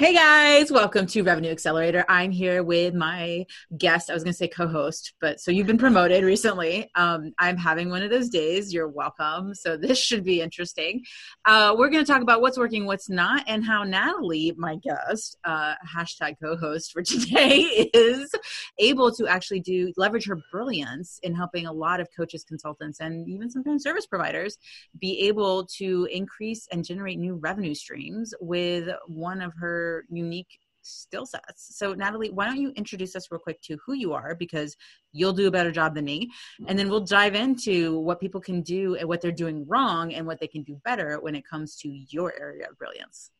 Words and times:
Hey 0.00 0.14
guys, 0.14 0.72
welcome 0.72 1.06
to 1.08 1.20
Revenue 1.20 1.50
Accelerator. 1.50 2.06
I'm 2.08 2.30
here 2.30 2.62
with 2.62 2.94
my 2.94 3.44
guest. 3.76 4.08
I 4.08 4.14
was 4.14 4.24
going 4.24 4.32
to 4.32 4.38
say 4.38 4.48
co-host, 4.48 5.12
but 5.20 5.40
so 5.40 5.50
you've 5.50 5.66
been 5.66 5.76
promoted 5.76 6.24
recently. 6.24 6.90
Um, 6.94 7.34
I'm 7.38 7.58
having 7.58 7.90
one 7.90 8.00
of 8.00 8.08
those 8.08 8.30
days. 8.30 8.72
You're 8.72 8.88
welcome. 8.88 9.54
So 9.54 9.76
this 9.76 9.98
should 9.98 10.24
be 10.24 10.40
interesting. 10.40 11.04
Uh, 11.44 11.74
we're 11.76 11.90
going 11.90 12.02
to 12.02 12.10
talk 12.10 12.22
about 12.22 12.40
what's 12.40 12.56
working, 12.56 12.86
what's 12.86 13.10
not, 13.10 13.44
and 13.46 13.62
how 13.62 13.84
Natalie, 13.84 14.54
my 14.56 14.76
guest, 14.76 15.36
uh, 15.44 15.74
hashtag 15.86 16.36
co-host 16.42 16.92
for 16.92 17.02
today, 17.02 17.90
is 17.92 18.34
able 18.78 19.12
to 19.16 19.26
actually 19.26 19.60
do 19.60 19.92
leverage 19.98 20.26
her 20.28 20.40
brilliance 20.50 21.20
in 21.22 21.34
helping 21.34 21.66
a 21.66 21.72
lot 21.72 22.00
of 22.00 22.08
coaches, 22.16 22.42
consultants, 22.42 23.00
and 23.00 23.28
even 23.28 23.50
sometimes 23.50 23.82
service 23.82 24.06
providers 24.06 24.56
be 24.98 25.28
able 25.28 25.66
to 25.66 26.08
increase 26.10 26.66
and 26.72 26.86
generate 26.86 27.18
new 27.18 27.34
revenue 27.34 27.74
streams 27.74 28.32
with 28.40 28.88
one 29.06 29.42
of 29.42 29.52
her 29.60 29.89
unique 30.08 30.58
skill 30.82 31.26
sets. 31.26 31.76
So, 31.76 31.94
Natalie, 31.94 32.30
why 32.30 32.46
don't 32.46 32.60
you 32.60 32.70
introduce 32.70 33.14
us 33.16 33.30
real 33.30 33.40
quick 33.40 33.60
to 33.62 33.78
who 33.84 33.94
you 33.94 34.12
are 34.12 34.34
because 34.34 34.76
you'll 35.12 35.32
do 35.32 35.46
a 35.46 35.50
better 35.50 35.70
job 35.70 35.94
than 35.94 36.04
me. 36.04 36.30
And 36.66 36.78
then 36.78 36.88
we'll 36.88 37.00
dive 37.00 37.34
into 37.34 37.98
what 37.98 38.20
people 38.20 38.40
can 38.40 38.62
do 38.62 38.96
and 38.96 39.08
what 39.08 39.20
they're 39.20 39.32
doing 39.32 39.66
wrong 39.66 40.14
and 40.14 40.26
what 40.26 40.40
they 40.40 40.46
can 40.46 40.62
do 40.62 40.80
better 40.84 41.20
when 41.20 41.34
it 41.34 41.46
comes 41.46 41.76
to 41.78 41.88
your 41.88 42.32
area 42.40 42.66
of 42.70 42.78
brilliance. 42.78 43.30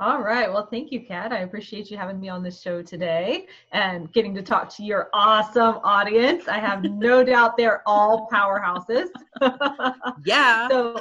All 0.00 0.20
right. 0.20 0.52
Well, 0.52 0.66
thank 0.66 0.90
you, 0.90 1.06
Kat. 1.06 1.32
I 1.32 1.40
appreciate 1.40 1.88
you 1.88 1.96
having 1.96 2.18
me 2.18 2.28
on 2.28 2.42
the 2.42 2.50
show 2.50 2.82
today 2.82 3.46
and 3.70 4.12
getting 4.12 4.34
to 4.34 4.42
talk 4.42 4.68
to 4.76 4.82
your 4.82 5.08
awesome 5.14 5.76
audience. 5.84 6.48
I 6.48 6.58
have 6.58 6.82
no 6.82 7.22
doubt 7.32 7.56
they're 7.56 7.80
all 7.86 8.28
powerhouses. 8.32 9.06
yeah. 10.24 10.66
So 10.68 11.00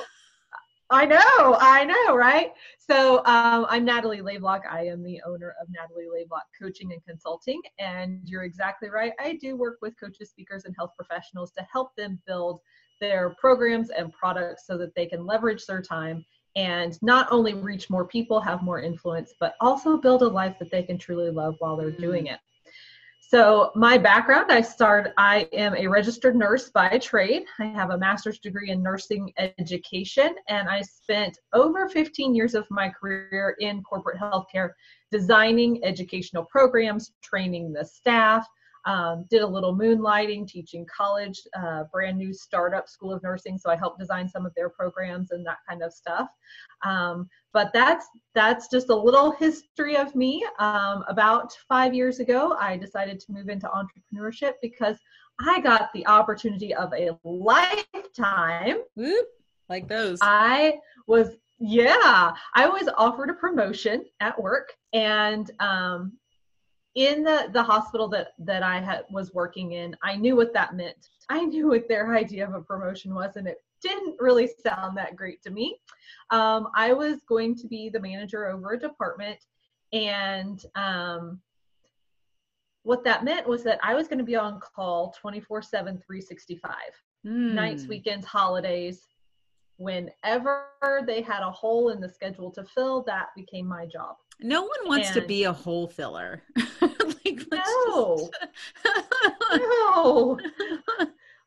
I 0.94 1.06
know, 1.06 1.58
I 1.60 1.86
know, 1.86 2.16
right? 2.16 2.52
So 2.78 3.26
um, 3.26 3.66
I'm 3.68 3.84
Natalie 3.84 4.22
Layvlock. 4.22 4.62
I 4.70 4.86
am 4.86 5.02
the 5.02 5.20
owner 5.26 5.56
of 5.60 5.68
Natalie 5.68 6.06
Layvlock 6.06 6.44
Coaching 6.62 6.94
and 6.94 7.04
Consulting. 7.04 7.60
And 7.80 8.22
you're 8.26 8.44
exactly 8.44 8.92
right. 8.92 9.12
I 9.20 9.40
do 9.42 9.58
work 9.58 9.80
with 9.82 10.00
coaches, 10.00 10.30
speakers, 10.30 10.66
and 10.66 10.76
health 10.78 10.92
professionals 10.96 11.52
to 11.54 11.66
help 11.74 11.96
them 11.96 12.22
build 12.28 12.60
their 13.02 13.32
programs 13.40 13.90
and 13.90 14.14
products 14.14 14.68
so 14.68 14.78
that 14.78 14.94
they 14.94 15.08
can 15.08 15.26
leverage 15.26 15.66
their 15.66 15.82
time 15.82 16.24
and 16.56 17.02
not 17.02 17.28
only 17.32 17.56
reach 17.56 17.90
more 17.90 18.06
people, 18.06 18.40
have 18.40 18.62
more 18.62 18.80
influence, 18.80 19.34
but 19.40 19.56
also 19.62 19.98
build 19.98 20.22
a 20.22 20.28
life 20.28 20.60
that 20.60 20.70
they 20.70 20.84
can 20.84 21.00
truly 21.00 21.32
love 21.32 21.56
while 21.58 21.76
they're 21.76 21.90
doing 21.90 22.28
it. 22.28 22.40
So 23.34 23.72
my 23.74 23.98
background, 23.98 24.52
I 24.52 24.62
started, 24.62 25.12
I 25.18 25.50
am 25.54 25.74
a 25.76 25.88
registered 25.88 26.36
nurse 26.36 26.70
by 26.70 27.00
trade. 27.00 27.46
I 27.60 27.64
have 27.64 27.90
a 27.90 27.98
master's 27.98 28.38
degree 28.38 28.70
in 28.70 28.84
nursing 28.84 29.34
education, 29.58 30.36
and 30.50 30.70
I 30.70 30.84
spent 30.84 31.40
over 31.52 31.90
15 31.90 32.36
years 32.36 32.54
of 32.54 32.68
my 32.70 32.90
career 32.90 33.56
in 33.60 33.82
corporate 33.82 34.20
healthcare, 34.20 34.74
designing 35.10 35.84
educational 35.84 36.46
programs, 36.46 37.14
training 37.24 37.74
the 37.74 37.84
staff, 37.84 38.48
um, 38.86 39.26
did 39.30 39.42
a 39.42 39.48
little 39.48 39.76
moonlighting, 39.76 40.48
teaching 40.48 40.86
college, 40.86 41.42
uh, 41.58 41.84
brand 41.92 42.18
new 42.18 42.34
startup 42.34 42.90
school 42.90 43.14
of 43.14 43.24
nursing. 43.24 43.58
So 43.58 43.70
I 43.70 43.76
helped 43.76 44.00
design 44.00 44.28
some 44.28 44.46
of 44.46 44.54
their 44.56 44.70
programs 44.70 45.32
and 45.32 45.46
that 45.46 45.60
kind 45.68 45.82
of 45.82 45.94
stuff. 45.94 46.30
Um, 46.86 47.30
but 47.54 47.72
that's 47.74 48.08
that's 48.36 48.68
just 48.68 48.90
a 48.90 48.96
little 48.96 49.32
history 49.32 49.96
of 49.96 50.16
me. 50.16 50.46
Um, 50.60 51.04
about 51.08 51.54
five 51.68 51.94
years 51.94 52.20
ago, 52.20 52.56
I 52.60 52.78
decided 52.78 53.20
to 53.22 53.32
move 53.32 53.50
into 53.50 53.68
entrepreneurship 53.68 54.54
because 54.62 54.98
I 55.40 55.62
got 55.62 55.92
the 55.94 56.06
opportunity 56.08 56.74
of 56.74 56.94
a 56.94 57.18
lifetime. 57.24 58.78
Whoop, 58.96 59.28
like 59.70 59.88
those. 59.88 60.20
I 60.22 60.80
was 61.08 61.38
yeah, 61.60 62.34
I 62.56 62.68
was 62.68 62.90
offered 62.98 63.30
a 63.30 63.34
promotion 63.34 64.04
at 64.20 64.42
work, 64.42 64.74
and 64.92 65.50
um, 65.60 66.14
in 66.96 67.24
the 67.24 67.50
the 67.54 67.64
hospital 67.64 68.08
that 68.10 68.30
that 68.40 68.64
I 68.64 68.80
had 68.80 69.04
was 69.10 69.34
working 69.34 69.74
in, 69.74 69.96
I 70.04 70.16
knew 70.16 70.36
what 70.36 70.54
that 70.54 70.76
meant. 70.76 71.10
I 71.30 71.46
knew 71.46 71.70
what 71.70 71.88
their 71.88 72.16
idea 72.16 72.48
of 72.48 72.54
a 72.54 72.62
promotion 72.62 73.14
was, 73.16 73.36
and 73.36 73.48
it 73.48 73.58
didn't 73.82 74.16
really 74.20 74.50
sound 74.66 74.98
that 74.98 75.16
great 75.16 75.42
to 75.44 75.50
me. 75.50 75.80
Um, 76.30 76.70
I 76.76 76.94
was 76.94 77.22
going 77.28 77.56
to 77.56 77.68
be 77.68 77.90
the 77.90 78.00
manager 78.00 78.48
over 78.48 78.74
a 78.74 78.80
department, 78.80 79.40
and 79.92 80.64
um, 80.76 81.42
what 82.84 83.04
that 83.06 83.24
meant 83.24 83.48
was 83.48 83.64
that 83.64 83.80
I 83.82 83.94
was 83.96 84.08
going 84.08 84.20
to 84.20 84.26
be 84.26 84.36
on 84.36 84.60
call 84.60 85.16
24 85.20 85.62
7, 85.62 85.98
365 86.06 86.72
mm. 87.26 87.54
nights, 87.54 87.88
weekends, 87.88 88.26
holidays. 88.26 89.08
Whenever 89.78 90.68
they 91.08 91.22
had 91.22 91.42
a 91.42 91.52
hole 91.52 91.90
in 91.90 92.00
the 92.00 92.08
schedule 92.08 92.52
to 92.52 92.64
fill, 92.64 93.04
that 93.04 93.30
became 93.36 93.66
my 93.66 93.86
job. 93.88 94.16
No 94.40 94.62
one 94.62 94.72
wants 94.86 95.10
and 95.10 95.22
to 95.22 95.28
be 95.28 95.44
a 95.44 95.54
hole 95.54 95.88
filler. 95.88 96.44
like, 96.82 97.42
no, 97.52 98.30
just... 98.86 99.02
no. 99.56 100.40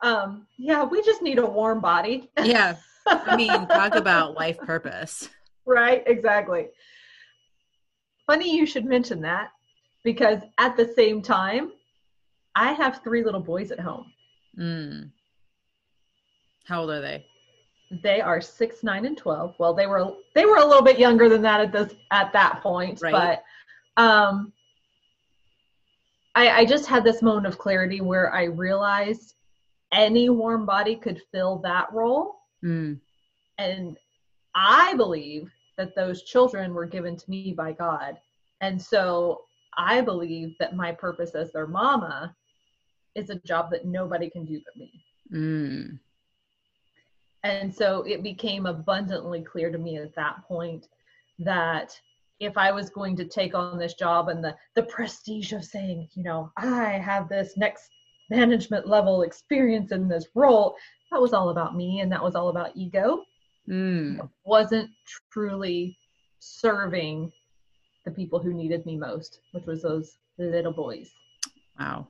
Um, 0.02 0.46
yeah, 0.58 0.84
we 0.84 1.02
just 1.02 1.22
need 1.22 1.38
a 1.38 1.46
warm 1.46 1.80
body. 1.80 2.30
yeah, 2.42 2.76
I 3.06 3.36
mean, 3.36 3.48
talk 3.68 3.94
about 3.94 4.34
life 4.34 4.58
purpose. 4.58 5.28
Right, 5.64 6.02
exactly. 6.06 6.68
Funny 8.26 8.56
you 8.56 8.66
should 8.66 8.84
mention 8.84 9.20
that 9.22 9.50
because 10.04 10.40
at 10.58 10.76
the 10.76 10.92
same 10.94 11.22
time, 11.22 11.72
I 12.54 12.72
have 12.72 13.02
three 13.02 13.24
little 13.24 13.40
boys 13.40 13.70
at 13.70 13.80
home. 13.80 14.12
Mm. 14.58 15.10
How 16.64 16.80
old 16.80 16.90
are 16.90 17.00
they? 17.00 17.26
They 17.90 18.20
are 18.20 18.40
six, 18.40 18.82
nine, 18.82 19.06
and 19.06 19.16
twelve. 19.16 19.54
Well, 19.58 19.72
they 19.72 19.86
were 19.86 20.12
they 20.34 20.44
were 20.44 20.56
a 20.56 20.64
little 20.64 20.82
bit 20.82 20.98
younger 20.98 21.28
than 21.28 21.42
that 21.42 21.60
at 21.60 21.72
this 21.72 21.94
at 22.10 22.32
that 22.32 22.60
point, 22.62 23.00
right. 23.00 23.40
but 23.96 24.02
um, 24.02 24.52
I, 26.34 26.50
I 26.50 26.64
just 26.64 26.86
had 26.86 27.04
this 27.04 27.22
moment 27.22 27.46
of 27.46 27.58
clarity 27.58 28.00
where 28.00 28.32
I 28.34 28.44
realized 28.44 29.34
any 29.92 30.28
warm 30.30 30.66
body 30.66 30.96
could 30.96 31.22
fill 31.32 31.58
that 31.58 31.92
role, 31.92 32.40
mm. 32.64 32.98
and 33.58 33.96
I 34.54 34.94
believe 34.94 35.50
that 35.76 35.94
those 35.94 36.24
children 36.24 36.74
were 36.74 36.86
given 36.86 37.16
to 37.16 37.30
me 37.30 37.52
by 37.52 37.72
God, 37.72 38.18
and 38.60 38.80
so 38.80 39.42
I 39.76 40.00
believe 40.00 40.56
that 40.58 40.74
my 40.74 40.90
purpose 40.90 41.36
as 41.36 41.52
their 41.52 41.68
mama 41.68 42.34
is 43.14 43.30
a 43.30 43.36
job 43.36 43.70
that 43.70 43.84
nobody 43.84 44.28
can 44.28 44.44
do 44.44 44.60
but 44.64 44.76
me. 44.76 45.04
Mm. 45.32 45.98
And 47.46 47.72
so 47.72 48.02
it 48.02 48.24
became 48.24 48.66
abundantly 48.66 49.40
clear 49.40 49.70
to 49.70 49.78
me 49.78 49.98
at 49.98 50.16
that 50.16 50.42
point 50.48 50.88
that 51.38 51.98
if 52.40 52.58
I 52.58 52.72
was 52.72 52.90
going 52.90 53.16
to 53.16 53.24
take 53.24 53.54
on 53.54 53.78
this 53.78 53.94
job 53.94 54.28
and 54.28 54.42
the, 54.42 54.56
the 54.74 54.82
prestige 54.82 55.52
of 55.52 55.64
saying, 55.64 56.08
you 56.14 56.24
know, 56.24 56.50
I 56.56 56.98
have 56.98 57.28
this 57.28 57.56
next 57.56 57.88
management 58.30 58.88
level 58.88 59.22
experience 59.22 59.92
in 59.92 60.08
this 60.08 60.26
role, 60.34 60.74
that 61.12 61.20
was 61.20 61.32
all 61.32 61.50
about 61.50 61.76
me 61.76 62.00
and 62.00 62.10
that 62.10 62.22
was 62.22 62.34
all 62.34 62.48
about 62.48 62.72
ego. 62.74 63.22
Mm. 63.68 64.28
Wasn't 64.44 64.90
truly 65.30 65.96
serving 66.40 67.30
the 68.04 68.10
people 68.10 68.40
who 68.40 68.52
needed 68.52 68.84
me 68.86 68.96
most, 68.96 69.38
which 69.52 69.66
was 69.66 69.82
those 69.82 70.18
little 70.36 70.72
boys. 70.72 71.10
Wow 71.78 72.08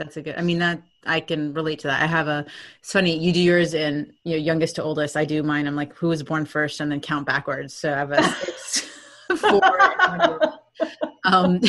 that's 0.00 0.16
a 0.16 0.22
good 0.22 0.34
i 0.36 0.42
mean 0.42 0.58
that 0.58 0.82
i 1.04 1.20
can 1.20 1.52
relate 1.52 1.78
to 1.78 1.86
that. 1.86 2.02
I 2.02 2.06
have 2.06 2.26
a 2.26 2.46
it's 2.80 2.90
funny 2.90 3.18
you 3.18 3.32
do 3.32 3.40
yours 3.40 3.74
in 3.74 4.12
you 4.24 4.32
know 4.32 4.38
youngest 4.38 4.76
to 4.76 4.82
oldest 4.82 5.14
i 5.16 5.26
do 5.26 5.42
mine. 5.42 5.66
I'm 5.66 5.76
like 5.76 5.94
who 5.94 6.08
was 6.08 6.22
born 6.22 6.46
first? 6.46 6.80
And 6.80 6.90
then 6.90 7.00
count 7.00 7.26
backwards. 7.26 7.74
So 7.74 7.92
i 7.92 7.98
have 7.98 8.10
a 8.10 8.22
six 8.22 8.88
four 9.36 9.60
um 11.24 11.60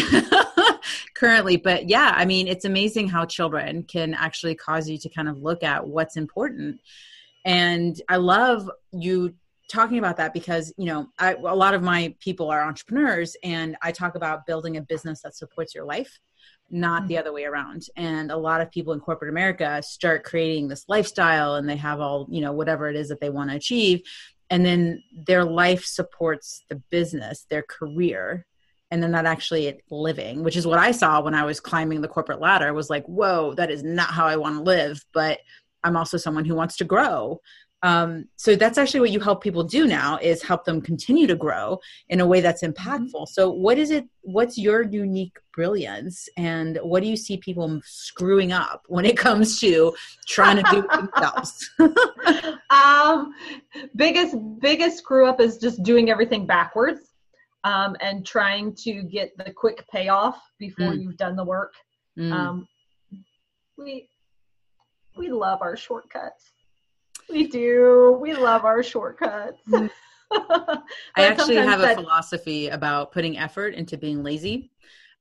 currently. 1.13 1.57
But 1.57 1.89
yeah 1.89 2.13
i 2.15 2.23
mean 2.23 2.47
it's 2.47 2.63
amazing 2.63 3.09
how 3.09 3.25
children 3.25 3.83
can 3.83 4.13
actually 4.13 4.55
cause 4.55 4.89
you 4.89 4.97
to 4.99 5.09
kind 5.09 5.27
of 5.27 5.41
look 5.41 5.61
at 5.61 5.85
what's 5.85 6.15
important. 6.15 6.79
And 7.43 8.01
i 8.07 8.15
love 8.15 8.69
you 8.93 9.33
talking 9.71 9.97
about 9.97 10.17
that 10.17 10.33
because 10.33 10.73
you 10.77 10.85
know 10.85 11.07
I, 11.17 11.33
a 11.33 11.55
lot 11.55 11.73
of 11.73 11.81
my 11.81 12.13
people 12.19 12.49
are 12.49 12.61
entrepreneurs 12.61 13.35
and 13.43 13.77
i 13.81 13.91
talk 13.91 14.15
about 14.15 14.45
building 14.45 14.77
a 14.77 14.81
business 14.81 15.21
that 15.21 15.35
supports 15.35 15.73
your 15.73 15.85
life 15.85 16.19
not 16.71 17.07
the 17.07 17.15
mm-hmm. 17.15 17.19
other 17.19 17.33
way 17.33 17.43
around. 17.43 17.83
And 17.95 18.31
a 18.31 18.37
lot 18.37 18.61
of 18.61 18.71
people 18.71 18.93
in 18.93 18.99
corporate 18.99 19.29
America 19.29 19.81
start 19.83 20.23
creating 20.23 20.67
this 20.67 20.85
lifestyle 20.87 21.55
and 21.55 21.67
they 21.67 21.75
have 21.75 21.99
all, 21.99 22.27
you 22.29 22.41
know, 22.41 22.53
whatever 22.53 22.89
it 22.89 22.95
is 22.95 23.09
that 23.09 23.19
they 23.19 23.29
want 23.29 23.49
to 23.49 23.57
achieve. 23.57 24.01
And 24.49 24.65
then 24.65 25.03
their 25.13 25.45
life 25.45 25.85
supports 25.85 26.63
the 26.69 26.75
business, 26.89 27.45
their 27.49 27.63
career, 27.63 28.45
and 28.89 29.01
then 29.01 29.11
that 29.11 29.25
actually 29.25 29.81
living, 29.89 30.43
which 30.43 30.57
is 30.57 30.67
what 30.67 30.79
I 30.79 30.91
saw 30.91 31.21
when 31.21 31.33
I 31.33 31.45
was 31.45 31.61
climbing 31.61 32.01
the 32.01 32.09
corporate 32.09 32.41
ladder 32.41 32.73
was 32.73 32.89
like, 32.89 33.05
whoa, 33.05 33.53
that 33.53 33.71
is 33.71 33.83
not 33.83 34.11
how 34.11 34.25
I 34.25 34.35
want 34.35 34.57
to 34.57 34.63
live. 34.63 35.03
But 35.13 35.39
I'm 35.83 35.95
also 35.95 36.17
someone 36.17 36.43
who 36.43 36.55
wants 36.55 36.77
to 36.77 36.83
grow 36.83 37.39
um, 37.83 38.25
so 38.35 38.55
that's 38.55 38.77
actually 38.77 38.99
what 38.99 39.11
you 39.11 39.19
help 39.19 39.41
people 39.41 39.63
do 39.63 39.87
now 39.87 40.17
is 40.21 40.43
help 40.43 40.65
them 40.65 40.81
continue 40.81 41.25
to 41.27 41.35
grow 41.35 41.79
in 42.09 42.19
a 42.19 42.25
way 42.25 42.41
that's 42.41 42.63
mm-hmm. 42.63 42.71
impactful 42.71 43.27
so 43.27 43.49
what 43.49 43.77
is 43.77 43.91
it 43.91 44.05
what's 44.21 44.57
your 44.57 44.83
unique 44.83 45.37
brilliance 45.53 46.29
and 46.37 46.77
what 46.83 47.01
do 47.01 47.09
you 47.09 47.17
see 47.17 47.37
people 47.37 47.79
screwing 47.83 48.51
up 48.51 48.83
when 48.87 49.05
it 49.05 49.17
comes 49.17 49.59
to 49.59 49.93
trying 50.27 50.57
to 50.57 50.63
do 50.71 50.87
themselves 50.95 51.69
um, 52.69 53.33
biggest 53.95 54.35
biggest 54.59 54.97
screw 54.97 55.27
up 55.27 55.39
is 55.39 55.57
just 55.57 55.81
doing 55.83 56.09
everything 56.09 56.45
backwards 56.45 57.11
um, 57.63 57.95
and 58.01 58.25
trying 58.25 58.73
to 58.75 59.03
get 59.03 59.37
the 59.37 59.51
quick 59.51 59.85
payoff 59.91 60.41
before 60.57 60.93
mm. 60.93 61.01
you've 61.01 61.17
done 61.17 61.35
the 61.35 61.43
work. 61.43 61.73
Mm. 62.17 62.31
Um, 62.31 62.67
we 63.77 64.09
we 65.17 65.29
love 65.29 65.61
our 65.61 65.75
shortcuts. 65.75 66.51
We 67.31 67.47
do. 67.47 68.17
We 68.21 68.33
love 68.33 68.65
our 68.65 68.83
shortcuts. 68.83 69.61
Mm. 69.69 69.89
I 70.31 70.81
actually 71.17 71.55
have 71.55 71.79
a 71.79 71.83
that, 71.83 71.95
philosophy 71.95 72.69
about 72.69 73.11
putting 73.11 73.37
effort 73.37 73.73
into 73.73 73.97
being 73.97 74.23
lazy, 74.23 74.71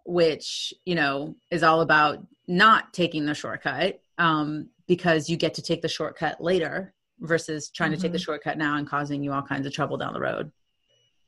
which 0.05 0.73
you 0.85 0.95
know 0.95 1.35
is 1.51 1.63
all 1.63 1.81
about 1.81 2.19
not 2.47 2.93
taking 2.93 3.27
the 3.27 3.35
shortcut 3.35 4.01
um, 4.19 4.69
because 4.87 5.29
you 5.29 5.37
get 5.37 5.55
to 5.55 5.63
take 5.63 5.83
the 5.83 5.89
shortcut 5.89 6.41
later 6.41 6.95
versus 7.21 7.71
trying 7.71 7.91
mm-hmm. 7.91 7.97
to 7.97 8.03
take 8.03 8.13
the 8.13 8.19
mm-hmm. 8.19 8.25
shortcut 8.25 8.59
now 8.59 8.77
and 8.77 8.89
causing 8.89 9.23
you 9.23 9.33
all 9.33 9.43
kinds 9.43 9.67
of 9.67 9.73
trouble 9.73 9.97
down 9.97 10.13
the 10.13 10.21
road. 10.21 10.51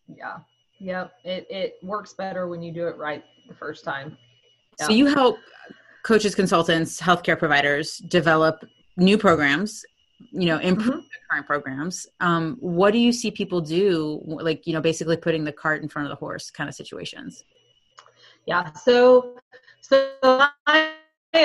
Yeah. 0.09 0.39
Yep. 0.81 1.13
It 1.25 1.47
it 1.49 1.75
works 1.83 2.13
better 2.13 2.49
when 2.49 2.63
you 2.63 2.73
do 2.73 2.89
it 2.89 2.97
right 2.97 3.23
the 3.49 3.55
first 3.55 3.85
time. 3.85 4.17
So 4.81 4.91
you 4.91 5.07
help 5.07 5.39
coaches, 6.03 6.35
consultants, 6.35 7.01
healthcare 7.01 7.39
providers 7.39 7.99
develop 7.99 8.65
new 8.97 9.17
programs, 9.17 9.85
you 10.31 10.47
know, 10.47 10.59
improve 10.59 11.01
mm-hmm. 11.01 11.31
current 11.31 11.47
programs. 11.47 12.07
Um, 12.21 12.57
what 12.61 12.93
do 12.93 12.99
you 12.99 13.13
see 13.13 13.31
people 13.31 13.61
do, 13.61 14.21
like 14.25 14.67
you 14.67 14.73
know, 14.73 14.81
basically 14.81 15.17
putting 15.17 15.45
the 15.45 15.53
cart 15.53 15.83
in 15.83 15.89
front 15.89 16.07
of 16.07 16.11
the 16.11 16.17
horse 16.17 16.51
kind 16.51 16.69
of 16.69 16.75
situations? 16.75 17.45
Yeah. 18.47 18.73
So 18.73 19.37
so 19.81 20.11
I 20.67 20.93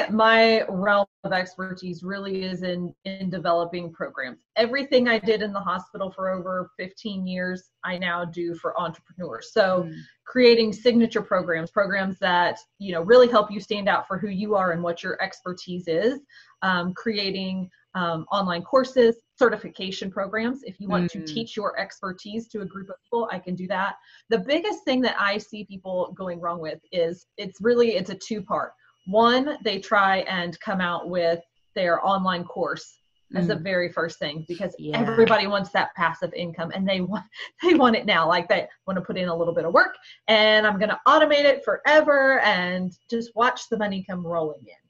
my 0.09 0.63
realm 0.68 1.06
of 1.24 1.31
expertise 1.31 2.03
really 2.03 2.44
is 2.44 2.63
in 2.63 2.94
in 3.06 3.29
developing 3.29 3.91
programs 3.91 4.39
everything 4.57 5.07
i 5.07 5.18
did 5.18 5.41
in 5.41 5.53
the 5.53 5.59
hospital 5.59 6.12
for 6.12 6.29
over 6.29 6.71
15 6.77 7.25
years 7.25 7.71
i 7.85 7.97
now 7.97 8.25
do 8.25 8.53
for 8.56 8.77
entrepreneurs 8.79 9.53
so 9.53 9.83
mm. 9.83 9.94
creating 10.25 10.74
signature 10.74 11.21
programs 11.21 11.71
programs 11.71 12.19
that 12.19 12.57
you 12.79 12.91
know 12.91 13.01
really 13.01 13.29
help 13.29 13.50
you 13.50 13.62
stand 13.62 13.88
out 13.88 14.06
for 14.07 14.18
who 14.18 14.27
you 14.27 14.56
are 14.56 14.71
and 14.71 14.83
what 14.83 15.03
your 15.03 15.21
expertise 15.21 15.88
is 15.88 16.19
um, 16.63 16.94
creating 16.94 17.69
um, 17.97 18.25
online 18.31 18.61
courses 18.61 19.15
certification 19.38 20.11
programs 20.11 20.61
if 20.63 20.79
you 20.79 20.88
want 20.88 21.05
mm. 21.05 21.11
to 21.11 21.33
teach 21.33 21.55
your 21.57 21.79
expertise 21.79 22.47
to 22.47 22.61
a 22.61 22.65
group 22.65 22.89
of 22.89 22.95
people 23.03 23.27
i 23.31 23.39
can 23.39 23.55
do 23.55 23.67
that 23.67 23.95
the 24.29 24.38
biggest 24.38 24.83
thing 24.83 25.01
that 25.01 25.15
i 25.19 25.38
see 25.38 25.63
people 25.65 26.13
going 26.15 26.39
wrong 26.39 26.59
with 26.59 26.79
is 26.91 27.25
it's 27.38 27.59
really 27.59 27.95
it's 27.95 28.11
a 28.11 28.15
two 28.15 28.41
part 28.41 28.73
one 29.07 29.57
they 29.63 29.79
try 29.79 30.17
and 30.21 30.59
come 30.59 30.79
out 30.79 31.09
with 31.09 31.39
their 31.75 32.05
online 32.05 32.44
course 32.44 32.99
as 33.35 33.45
mm. 33.45 33.47
the 33.49 33.55
very 33.55 33.91
first 33.91 34.19
thing 34.19 34.45
because 34.47 34.75
yeah. 34.79 34.97
everybody 34.97 35.47
wants 35.47 35.71
that 35.71 35.93
passive 35.95 36.33
income 36.33 36.71
and 36.73 36.88
they 36.88 37.01
want 37.01 37.25
they 37.63 37.73
want 37.73 37.95
it 37.95 38.05
now 38.05 38.27
like 38.27 38.47
they 38.47 38.67
want 38.85 38.97
to 38.97 39.01
put 39.01 39.17
in 39.17 39.27
a 39.27 39.35
little 39.35 39.53
bit 39.53 39.65
of 39.65 39.73
work 39.73 39.95
and 40.27 40.67
i'm 40.67 40.77
going 40.77 40.89
to 40.89 41.00
automate 41.07 41.45
it 41.45 41.63
forever 41.65 42.39
and 42.41 42.93
just 43.09 43.31
watch 43.35 43.69
the 43.69 43.77
money 43.77 44.05
come 44.07 44.25
rolling 44.25 44.61
in 44.61 44.87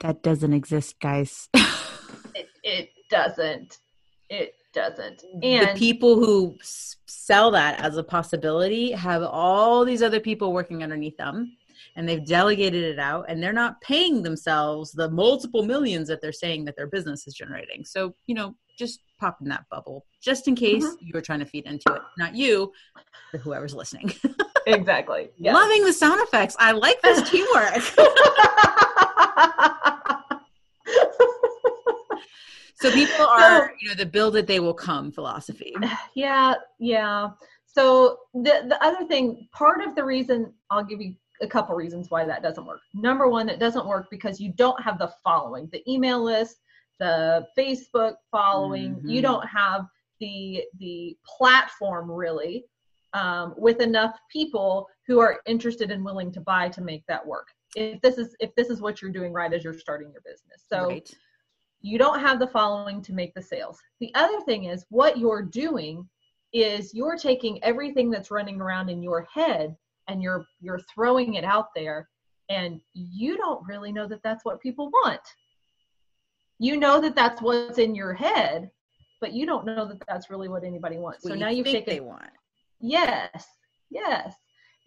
that 0.00 0.22
doesn't 0.22 0.52
exist 0.52 0.98
guys 1.00 1.48
it, 2.34 2.48
it 2.62 2.90
doesn't 3.10 3.78
it 4.28 4.54
doesn't 4.72 5.24
and 5.42 5.68
the 5.68 5.78
people 5.78 6.16
who 6.16 6.56
sell 6.62 7.50
that 7.50 7.80
as 7.80 7.96
a 7.96 8.02
possibility 8.04 8.92
have 8.92 9.22
all 9.22 9.84
these 9.84 10.02
other 10.02 10.20
people 10.20 10.52
working 10.52 10.82
underneath 10.82 11.16
them 11.16 11.56
and 11.96 12.08
they've 12.08 12.24
delegated 12.24 12.84
it 12.84 12.98
out 12.98 13.26
and 13.28 13.42
they're 13.42 13.52
not 13.52 13.80
paying 13.80 14.22
themselves 14.22 14.92
the 14.92 15.10
multiple 15.10 15.62
millions 15.62 16.08
that 16.08 16.20
they're 16.20 16.32
saying 16.32 16.64
that 16.64 16.76
their 16.76 16.86
business 16.86 17.26
is 17.26 17.34
generating. 17.34 17.84
So, 17.84 18.14
you 18.26 18.34
know, 18.34 18.54
just 18.78 19.00
pop 19.18 19.38
in 19.42 19.48
that 19.48 19.64
bubble 19.70 20.06
just 20.22 20.48
in 20.48 20.54
case 20.54 20.84
mm-hmm. 20.84 21.06
you're 21.12 21.22
trying 21.22 21.40
to 21.40 21.44
feed 21.44 21.66
into 21.66 21.92
it. 21.92 22.00
Not 22.16 22.34
you, 22.34 22.72
but 23.32 23.40
whoever's 23.40 23.74
listening. 23.74 24.12
exactly. 24.66 25.30
Yes. 25.36 25.54
Loving 25.54 25.84
the 25.84 25.92
sound 25.92 26.20
effects. 26.22 26.56
I 26.58 26.72
like 26.72 27.00
this 27.02 27.28
teamwork. 27.30 27.74
So 32.74 32.90
people 32.92 33.26
are, 33.26 33.72
you 33.80 33.88
know, 33.88 33.94
the 33.94 34.06
build 34.06 34.36
it, 34.36 34.46
they 34.46 34.60
will 34.60 34.74
come 34.74 35.10
philosophy. 35.12 35.74
Yeah, 36.14 36.54
yeah. 36.78 37.30
So 37.66 38.18
the 38.34 38.64
the 38.68 38.78
other 38.84 39.06
thing, 39.06 39.48
part 39.52 39.80
of 39.80 39.94
the 39.94 40.04
reason 40.04 40.52
I'll 40.70 40.84
give 40.84 41.00
you 41.00 41.14
a 41.40 41.46
couple 41.46 41.74
reasons 41.74 42.10
why 42.10 42.24
that 42.24 42.42
doesn't 42.42 42.66
work. 42.66 42.80
Number 42.94 43.28
one, 43.28 43.48
it 43.48 43.58
doesn't 43.58 43.86
work 43.86 44.08
because 44.10 44.40
you 44.40 44.52
don't 44.52 44.80
have 44.82 44.98
the 44.98 45.12
following, 45.24 45.68
the 45.72 45.82
email 45.90 46.22
list, 46.22 46.56
the 46.98 47.46
Facebook 47.58 48.14
following. 48.30 48.96
Mm-hmm. 48.96 49.08
You 49.08 49.22
don't 49.22 49.46
have 49.46 49.86
the 50.20 50.64
the 50.78 51.16
platform 51.38 52.10
really 52.10 52.64
um, 53.14 53.54
with 53.56 53.80
enough 53.80 54.18
people 54.30 54.86
who 55.06 55.18
are 55.18 55.40
interested 55.46 55.90
and 55.90 56.04
willing 56.04 56.30
to 56.32 56.40
buy 56.40 56.68
to 56.70 56.82
make 56.82 57.04
that 57.06 57.26
work. 57.26 57.48
If 57.76 58.00
this 58.02 58.18
is 58.18 58.34
if 58.40 58.54
this 58.56 58.68
is 58.68 58.80
what 58.80 59.00
you're 59.00 59.12
doing 59.12 59.32
right 59.32 59.52
as 59.52 59.64
you're 59.64 59.78
starting 59.78 60.10
your 60.12 60.22
business, 60.22 60.64
so. 60.68 60.88
Right. 60.88 61.10
You 61.82 61.96
don't 61.96 62.20
have 62.20 62.38
the 62.38 62.46
following 62.46 63.00
to 63.00 63.14
make 63.14 63.32
the 63.32 63.40
sales. 63.40 63.78
The 64.00 64.12
other 64.14 64.42
thing 64.42 64.64
is 64.64 64.84
what 64.90 65.16
you're 65.16 65.40
doing 65.40 66.06
is 66.52 66.92
you're 66.92 67.16
taking 67.16 67.62
everything 67.64 68.10
that's 68.10 68.30
running 68.30 68.60
around 68.60 68.88
in 68.88 69.02
your 69.02 69.26
head 69.32 69.76
and 70.08 70.22
you're 70.22 70.44
you're 70.60 70.80
throwing 70.92 71.34
it 71.34 71.44
out 71.44 71.68
there 71.74 72.08
and 72.48 72.80
you 72.92 73.36
don't 73.36 73.64
really 73.66 73.92
know 73.92 74.06
that 74.08 74.22
that's 74.22 74.44
what 74.44 74.60
people 74.60 74.90
want 74.90 75.20
you 76.58 76.76
know 76.76 77.00
that 77.00 77.14
that's 77.14 77.40
what's 77.40 77.78
in 77.78 77.94
your 77.94 78.12
head 78.12 78.70
but 79.20 79.32
you 79.32 79.46
don't 79.46 79.64
know 79.64 79.86
that 79.86 80.02
that's 80.08 80.30
really 80.30 80.48
what 80.48 80.64
anybody 80.64 80.98
wants 80.98 81.22
so 81.22 81.34
now 81.34 81.48
you've 81.48 81.66
taken 81.66 81.94
they 81.94 82.00
want 82.00 82.30
yes 82.80 83.46
yes 83.90 84.34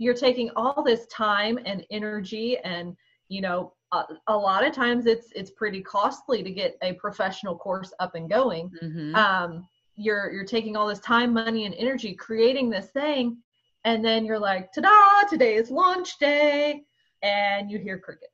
you're 0.04 0.14
taking 0.14 0.50
all 0.56 0.84
this 0.84 1.06
time 1.08 1.58
and 1.66 1.86
energy 1.90 2.58
and 2.60 2.96
you 3.30 3.42
know 3.42 3.74
a, 3.92 4.04
a, 4.28 4.36
lot 4.36 4.66
of 4.66 4.74
times 4.74 5.06
it's 5.06 5.28
it's 5.36 5.52
pretty 5.52 5.82
costly 5.82 6.44
to 6.44 6.52
get 6.52 6.78
a 6.82 6.94
professional 6.94 7.56
course 7.56 7.94
up 8.00 8.16
and 8.16 8.30
going 8.30 8.72
mm-hmm. 8.82 9.16
um, 9.16 9.68
you're 9.96 10.32
you're 10.32 10.46
taking 10.46 10.76
all 10.76 10.88
this 10.88 11.00
time 11.00 11.34
money 11.34 11.66
and 11.66 11.76
energy 11.76 12.14
creating 12.14 12.70
this 12.70 12.88
thing 12.88 13.38
and 13.86 14.04
then 14.04 14.26
you're 14.26 14.40
like, 14.40 14.72
ta-da! 14.72 15.28
Today 15.30 15.56
is 15.56 15.70
launch 15.70 16.18
day, 16.18 16.84
and 17.22 17.70
you 17.70 17.80
hear 17.80 18.00
crickets. 18.00 18.32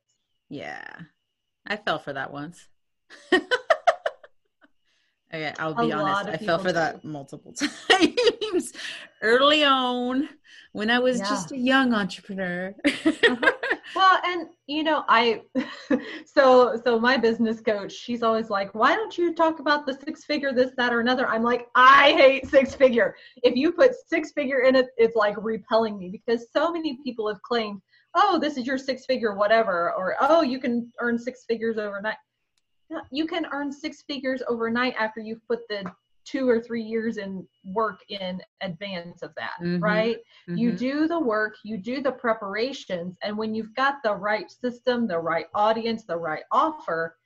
Yeah, 0.48 0.84
I 1.66 1.76
fell 1.76 1.98
for 1.98 2.12
that 2.12 2.32
once. 2.32 2.68
okay, 5.32 5.54
I'll 5.58 5.74
be 5.74 5.92
honest. 5.92 6.28
I 6.28 6.36
fell 6.36 6.58
for 6.58 6.72
that 6.72 7.04
multiple 7.04 7.52
times 7.88 8.72
early 9.22 9.64
on 9.64 10.28
when 10.72 10.90
I 10.90 10.98
was 10.98 11.18
yeah. 11.18 11.28
just 11.28 11.52
a 11.52 11.56
young 11.56 11.94
entrepreneur. 11.94 12.74
uh-huh. 12.84 13.52
Well, 13.94 14.20
and 14.24 14.46
you 14.68 14.84
know, 14.84 15.04
I 15.08 15.42
so 16.24 16.80
so 16.84 17.00
my 17.00 17.16
business 17.16 17.60
coach, 17.60 17.92
she's 17.92 18.22
always 18.22 18.48
like, 18.48 18.72
"Why 18.72 18.94
don't 18.94 19.16
you 19.18 19.34
talk 19.34 19.58
about 19.58 19.84
the 19.84 19.94
six 19.94 20.24
figure 20.24 20.52
this 20.52 20.70
that 20.76 20.92
or 20.92 21.00
another?" 21.00 21.26
I'm 21.26 21.42
like, 21.42 21.66
"I 21.74 22.12
hate 22.12 22.46
six 22.46 22.72
figure. 22.72 23.16
If 23.42 23.56
you 23.56 23.72
put 23.72 23.92
six 24.06 24.30
figure 24.30 24.60
in 24.60 24.76
it, 24.76 24.86
it's 24.96 25.16
like 25.16 25.34
repelling 25.38 25.98
me 25.98 26.08
because 26.08 26.46
so 26.52 26.70
many 26.70 27.00
people 27.02 27.26
have 27.26 27.42
claimed, 27.42 27.80
"Oh, 28.14 28.38
this 28.38 28.56
is 28.56 28.64
your 28.64 28.78
six 28.78 29.06
figure 29.06 29.34
whatever," 29.34 29.92
or 29.96 30.14
"Oh, 30.20 30.42
you 30.42 30.60
can 30.60 30.92
earn 31.00 31.18
six 31.18 31.44
figures 31.48 31.76
overnight." 31.76 32.16
You 33.10 33.26
can 33.26 33.46
earn 33.52 33.72
six 33.72 34.02
figures 34.02 34.42
overnight 34.48 34.94
after 34.98 35.20
you've 35.20 35.46
put 35.46 35.60
the 35.68 35.84
two 36.24 36.48
or 36.48 36.60
three 36.60 36.82
years 36.82 37.16
in 37.16 37.46
work 37.64 38.00
in 38.08 38.40
advance 38.60 39.22
of 39.22 39.34
that, 39.36 39.54
mm-hmm. 39.62 39.82
right? 39.82 40.16
Mm-hmm. 40.48 40.56
You 40.56 40.72
do 40.72 41.08
the 41.08 41.18
work, 41.18 41.56
you 41.64 41.76
do 41.76 42.02
the 42.02 42.12
preparations, 42.12 43.16
and 43.22 43.36
when 43.36 43.54
you've 43.54 43.74
got 43.74 43.96
the 44.04 44.14
right 44.14 44.50
system, 44.50 45.06
the 45.06 45.18
right 45.18 45.46
audience, 45.54 46.04
the 46.04 46.16
right 46.16 46.42
offer, 46.52 47.16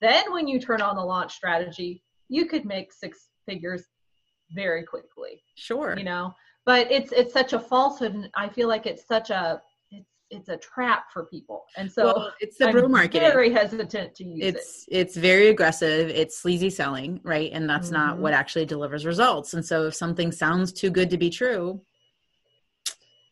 then 0.00 0.32
when 0.32 0.48
you 0.48 0.58
turn 0.58 0.80
on 0.80 0.96
the 0.96 1.02
launch 1.02 1.34
strategy, 1.34 2.02
you 2.28 2.46
could 2.46 2.64
make 2.64 2.92
six 2.92 3.28
figures 3.46 3.84
very 4.52 4.84
quickly. 4.84 5.42
Sure. 5.54 5.94
You 5.96 6.04
know, 6.04 6.34
but 6.64 6.90
it's 6.90 7.12
it's 7.12 7.32
such 7.32 7.52
a 7.52 7.60
falsehood 7.60 8.14
and 8.14 8.30
I 8.34 8.48
feel 8.48 8.68
like 8.68 8.86
it's 8.86 9.06
such 9.06 9.30
a 9.30 9.60
it's 10.30 10.48
a 10.48 10.56
trap 10.56 11.10
for 11.12 11.24
people. 11.24 11.64
And 11.76 11.90
so 11.90 12.04
well, 12.04 12.32
it's 12.40 12.56
the 12.56 12.70
bro 12.70 12.88
marketing. 12.88 13.28
very 13.32 13.52
hesitant 13.52 14.14
to 14.14 14.24
use 14.24 14.38
it's 14.42 14.86
it. 14.88 14.96
it's 14.96 15.16
very 15.16 15.48
aggressive. 15.48 16.08
It's 16.10 16.38
sleazy 16.38 16.70
selling 16.70 17.20
right? 17.22 17.50
And 17.52 17.68
that's 17.68 17.88
mm-hmm. 17.88 17.96
not 17.96 18.18
what 18.18 18.32
actually 18.32 18.66
delivers 18.66 19.04
results. 19.04 19.54
And 19.54 19.64
so 19.64 19.86
if 19.86 19.94
something 19.94 20.32
sounds 20.32 20.72
too 20.72 20.90
good 20.90 21.10
to 21.10 21.18
be 21.18 21.30
true 21.30 21.80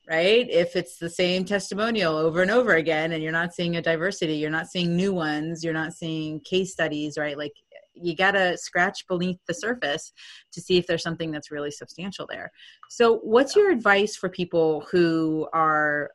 right? 0.09 0.49
If 0.49 0.75
it's 0.75 0.97
the 0.97 1.11
same 1.11 1.45
testimonial 1.45 2.17
over 2.17 2.41
and 2.41 2.51
over 2.51 2.77
again 2.77 3.13
and 3.13 3.23
you're 3.23 3.31
not 3.31 3.53
seeing 3.53 3.77
a 3.77 3.83
diversity 3.83 4.37
you're 4.37 4.51
not 4.51 4.67
seeing 4.67 4.97
new 4.97 5.13
ones 5.13 5.63
you're 5.63 5.75
not 5.75 5.93
seeing 5.93 6.41
case 6.41 6.73
studies 6.73 7.19
right? 7.19 7.37
Like 7.37 7.53
you 8.01 8.17
got 8.17 8.33
to 8.33 8.57
scratch 8.59 9.07
beneath 9.07 9.39
the 9.47 9.55
surface 9.55 10.13
to 10.53 10.61
see 10.61 10.79
if 10.79 10.87
there's 10.87 11.03
something 11.03 11.31
that's 11.31 11.51
really 11.51 11.71
substantial 11.71 12.27
there. 12.29 12.51
So, 12.89 13.19
what's 13.19 13.57
your 13.57 13.71
advice 13.71 14.17
for 14.17 14.29
people 14.29 14.87
who 14.91 15.49
are, 15.53 16.11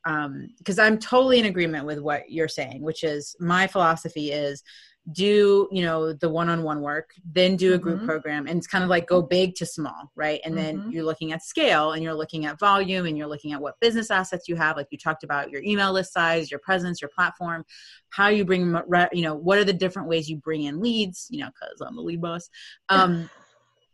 because 0.58 0.80
um, 0.80 0.86
I'm 0.86 0.98
totally 0.98 1.40
in 1.40 1.46
agreement 1.46 1.86
with 1.86 2.00
what 2.00 2.30
you're 2.30 2.48
saying, 2.48 2.82
which 2.82 3.04
is 3.04 3.36
my 3.40 3.68
philosophy 3.68 4.32
is 4.32 4.64
do 5.12 5.68
you 5.70 5.82
know 5.82 6.14
the 6.14 6.30
one-on-one 6.30 6.80
work 6.80 7.14
then 7.30 7.58
do 7.58 7.74
a 7.74 7.78
group 7.78 8.00
Mhm. 8.02 8.06
program 8.06 8.48
and 8.48 8.58
it's 8.58 8.68
kind 8.68 8.86
of 8.86 8.90
like 8.90 9.06
go 9.06 9.22
big 9.22 9.54
to 9.56 9.66
small 9.66 10.10
right? 10.16 10.40
And 10.46 10.58
then 10.58 10.80
Mhm. 10.80 10.94
you're 10.94 11.04
looking 11.04 11.34
at 11.34 11.44
scale 11.44 11.92
and 11.92 12.02
you're 12.02 12.14
looking 12.14 12.46
at 12.46 12.58
volume 12.58 13.06
and 13.06 13.18
you're 13.18 13.28
looking 13.28 13.52
at 13.52 13.60
what 13.62 13.78
business 13.82 14.10
assets 14.10 14.48
you 14.48 14.56
have. 14.56 14.78
Like 14.78 14.88
you 14.92 14.98
talked 14.98 15.26
about 15.26 15.52
your 15.52 15.62
email 15.62 15.92
list 15.92 16.14
size 16.14 16.50
your 16.50 16.62
presence 16.62 17.02
your 17.02 17.10
platform 17.14 17.66
how 18.12 18.28
you 18.30 18.46
bring 18.46 18.74
you 19.12 19.24
know 19.24 19.36
what 19.36 19.58
are 19.58 19.66
the 19.66 19.74
different 19.74 20.08
ways 20.08 20.30
you 20.30 20.38
bring 20.38 20.64
in 20.64 20.80
leads 20.80 21.28
you 21.30 21.42
know 21.42 21.48
because 21.50 21.82
i'm 21.82 21.96
the 21.96 22.02
lead 22.02 22.22
boss. 22.22 22.50
Um 22.88 23.30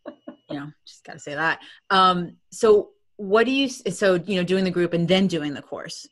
you 0.49 0.59
know 0.59 0.71
just 0.85 1.03
gotta 1.03 1.19
say 1.19 1.33
that. 1.33 1.59
Um 1.89 2.37
so 2.51 2.91
what 3.15 3.45
do 3.45 3.51
you 3.51 3.67
so 3.67 4.15
you 4.15 4.35
know 4.35 4.43
doing 4.43 4.63
the 4.63 4.71
group 4.71 4.93
and 4.93 5.07
then 5.07 5.25
doing 5.27 5.53
the 5.55 5.61
course 5.61 6.07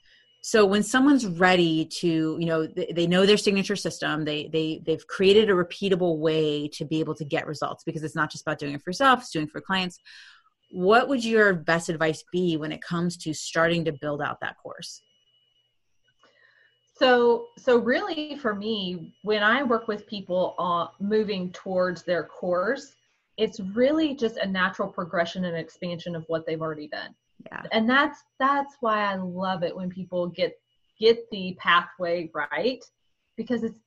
so 0.48 0.66
when 0.66 0.82
someone's 0.82 1.26
ready 1.26 1.84
to 1.84 2.38
you 2.40 2.46
know 2.46 2.66
they, 2.66 2.90
they 2.96 3.06
know 3.06 3.26
their 3.26 3.36
signature 3.36 3.76
system 3.76 4.24
they 4.24 4.50
they 4.54 4.82
they've 4.86 5.06
created 5.08 5.50
a 5.50 5.54
repeatable 5.54 6.20
way 6.20 6.70
to 6.70 6.86
be 6.86 7.02
able 7.02 7.14
to 7.14 7.26
get 7.26 7.46
results 7.46 7.84
because 7.84 8.02
it's 8.02 8.16
not 8.16 8.32
just 8.32 8.44
about 8.44 8.58
doing 8.58 8.74
it 8.74 8.82
for 8.82 8.92
yourself 8.92 9.20
it's 9.20 9.32
doing 9.32 9.46
it 9.48 9.52
for 9.52 9.60
clients 9.60 10.00
what 10.72 11.10
would 11.10 11.24
your 11.24 11.54
best 11.54 11.90
advice 11.90 12.24
be 12.32 12.56
when 12.56 12.72
it 12.72 12.82
comes 12.82 13.18
to 13.18 13.34
starting 13.34 13.84
to 13.84 13.92
build 13.92 14.22
out 14.22 14.40
that 14.40 14.56
course 14.64 15.02
So, 17.00 17.50
so 17.60 17.78
really 17.78 18.38
for 18.38 18.56
me, 18.56 19.14
when 19.22 19.44
I 19.44 19.62
work 19.62 19.88
with 19.88 20.08
people 20.08 20.56
on 20.58 20.90
moving 21.00 21.52
towards 21.52 22.02
their 22.02 22.24
course, 22.24 22.96
it's 23.38 23.60
really 23.60 24.16
just 24.16 24.38
a 24.38 24.48
natural 24.48 24.88
progression 24.88 25.46
and 25.46 25.56
expansion 25.56 26.16
of 26.16 26.24
what 26.26 26.48
they've 26.48 26.60
already 26.60 26.88
done. 26.88 27.14
Yeah. 27.46 27.64
And 27.72 27.90
that's 27.90 28.20
that's 28.40 28.76
why 28.80 29.12
I 29.12 29.16
love 29.16 29.64
it 29.64 29.76
when 29.76 29.90
people 29.90 30.28
get 30.28 30.60
get 31.00 31.30
the 31.32 31.56
pathway 31.60 32.30
right 32.34 32.84
because 33.38 33.64
it's 33.64 33.80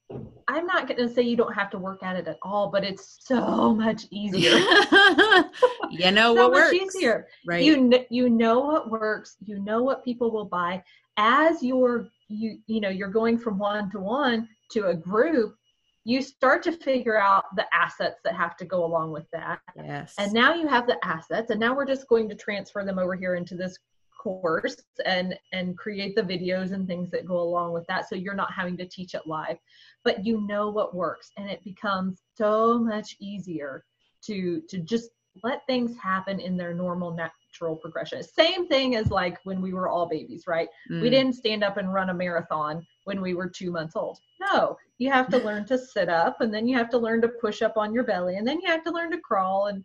I'm 0.48 0.66
not 0.66 0.88
going 0.88 1.06
to 1.06 1.12
say 1.12 1.22
you 1.22 1.36
don't 1.36 1.54
have 1.54 1.70
to 1.70 1.78
work 1.78 2.02
at 2.02 2.16
it 2.16 2.26
at 2.26 2.38
all, 2.42 2.70
but 2.70 2.84
it's 2.84 3.18
so 3.20 3.74
much 3.74 4.04
easier. 4.10 4.50
you 5.90 6.10
know 6.10 6.34
so 6.34 6.48
what 6.48 6.52
much 6.52 6.72
works. 6.72 6.96
easier. 6.96 7.26
right. 7.46 7.62
You 7.62 7.88
kn- 7.88 8.06
you 8.10 8.30
know 8.30 8.60
what 8.60 8.90
works. 8.90 9.36
You 9.44 9.58
know 9.60 9.82
what 9.82 10.04
people 10.04 10.30
will 10.30 10.46
buy. 10.46 10.82
As 11.16 11.62
you're 11.62 12.08
you 12.28 12.58
you 12.66 12.80
know 12.80 12.88
you're 12.88 13.08
going 13.08 13.38
from 13.38 13.58
one 13.58 13.90
to 13.90 13.98
one 13.98 14.48
to 14.70 14.86
a 14.86 14.94
group 14.94 15.56
you 16.04 16.22
start 16.22 16.62
to 16.62 16.72
figure 16.72 17.20
out 17.20 17.44
the 17.56 17.66
assets 17.74 18.20
that 18.24 18.34
have 18.34 18.56
to 18.56 18.64
go 18.64 18.84
along 18.84 19.12
with 19.12 19.26
that. 19.32 19.60
Yes. 19.76 20.14
And 20.18 20.32
now 20.32 20.54
you 20.54 20.66
have 20.66 20.86
the 20.86 20.98
assets 21.04 21.50
and 21.50 21.60
now 21.60 21.74
we're 21.74 21.86
just 21.86 22.08
going 22.08 22.28
to 22.30 22.34
transfer 22.34 22.84
them 22.84 22.98
over 22.98 23.14
here 23.14 23.34
into 23.34 23.54
this 23.54 23.78
course 24.22 24.76
and 25.06 25.34
and 25.52 25.78
create 25.78 26.14
the 26.14 26.22
videos 26.22 26.72
and 26.72 26.86
things 26.86 27.10
that 27.10 27.24
go 27.24 27.40
along 27.40 27.72
with 27.72 27.86
that 27.86 28.06
so 28.06 28.14
you're 28.14 28.34
not 28.34 28.52
having 28.52 28.76
to 28.76 28.86
teach 28.86 29.14
it 29.14 29.26
live. 29.26 29.56
But 30.04 30.24
you 30.24 30.46
know 30.46 30.70
what 30.70 30.94
works 30.94 31.30
and 31.36 31.50
it 31.50 31.62
becomes 31.64 32.22
so 32.36 32.78
much 32.78 33.16
easier 33.20 33.84
to 34.26 34.62
to 34.68 34.78
just 34.78 35.10
let 35.42 35.66
things 35.66 35.96
happen 36.02 36.40
in 36.40 36.56
their 36.56 36.72
normal 36.74 37.12
natural 37.12 37.76
progression 37.76 38.22
same 38.22 38.66
thing 38.68 38.94
as 38.96 39.10
like 39.10 39.38
when 39.44 39.60
we 39.60 39.72
were 39.72 39.88
all 39.88 40.06
babies 40.06 40.44
right 40.46 40.68
we 40.88 40.96
Mm. 40.96 41.10
didn't 41.10 41.32
stand 41.34 41.62
up 41.64 41.76
and 41.76 41.92
run 41.92 42.10
a 42.10 42.14
marathon 42.14 42.86
when 43.04 43.20
we 43.20 43.34
were 43.34 43.48
two 43.48 43.70
months 43.72 43.96
old. 43.96 44.18
No, 44.40 44.76
you 44.98 45.10
have 45.10 45.28
to 45.30 45.38
learn 45.48 45.64
to 45.66 45.76
sit 45.78 46.08
up 46.08 46.40
and 46.40 46.52
then 46.54 46.68
you 46.68 46.76
have 46.76 46.90
to 46.90 46.98
learn 46.98 47.20
to 47.22 47.28
push 47.28 47.60
up 47.62 47.76
on 47.76 47.92
your 47.92 48.04
belly 48.04 48.36
and 48.36 48.46
then 48.46 48.60
you 48.60 48.68
have 48.70 48.84
to 48.84 48.90
learn 48.92 49.10
to 49.10 49.18
crawl. 49.18 49.66
And 49.66 49.84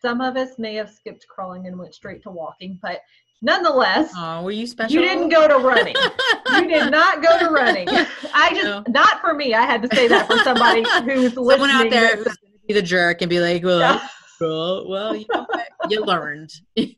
some 0.00 0.20
of 0.22 0.36
us 0.36 0.58
may 0.58 0.74
have 0.76 0.88
skipped 0.90 1.26
crawling 1.28 1.66
and 1.66 1.78
went 1.78 1.94
straight 1.94 2.22
to 2.22 2.30
walking, 2.30 2.78
but 2.80 3.00
nonetheless, 3.42 4.12
oh 4.16 4.42
were 4.42 4.52
you 4.52 4.66
special 4.66 4.94
you 4.94 5.00
didn't 5.02 5.28
go 5.28 5.46
to 5.48 5.56
running. 5.56 5.94
you 6.54 6.68
did 6.68 6.90
not 6.90 7.22
go 7.22 7.38
to 7.38 7.46
running. 7.50 7.88
I 7.88 8.50
just, 8.54 8.64
No. 8.64 8.84
not 8.88 9.20
for 9.20 9.34
me. 9.34 9.52
I 9.54 9.62
had 9.62 9.82
to 9.82 9.94
say 9.94 10.08
that 10.08 10.26
for 10.28 10.38
somebody 10.38 10.82
who's 11.04 11.36
listening. 11.36 11.50
someone 11.50 11.70
out 11.70 11.90
there 11.90 12.16
who's 12.16 12.24
gonna 12.24 12.52
be 12.68 12.74
the 12.74 12.82
jerk 12.82 13.20
and 13.22 13.28
be 13.28 13.40
like 13.40 13.62
well 13.64 13.80
Yeah. 13.80 14.08
Well, 14.42 14.88
well 14.88 15.16
you 15.16 15.26
know 15.32 15.46
what 15.48 15.68
you 15.90 16.04
learned 16.04 16.52
you 16.76 16.94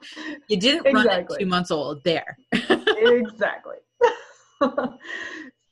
didn't 0.59 0.93
run 0.93 1.09
at 1.09 1.29
two 1.39 1.47
months 1.47 1.71
old 1.71 2.03
there 2.05 2.37
exactly 2.53 3.77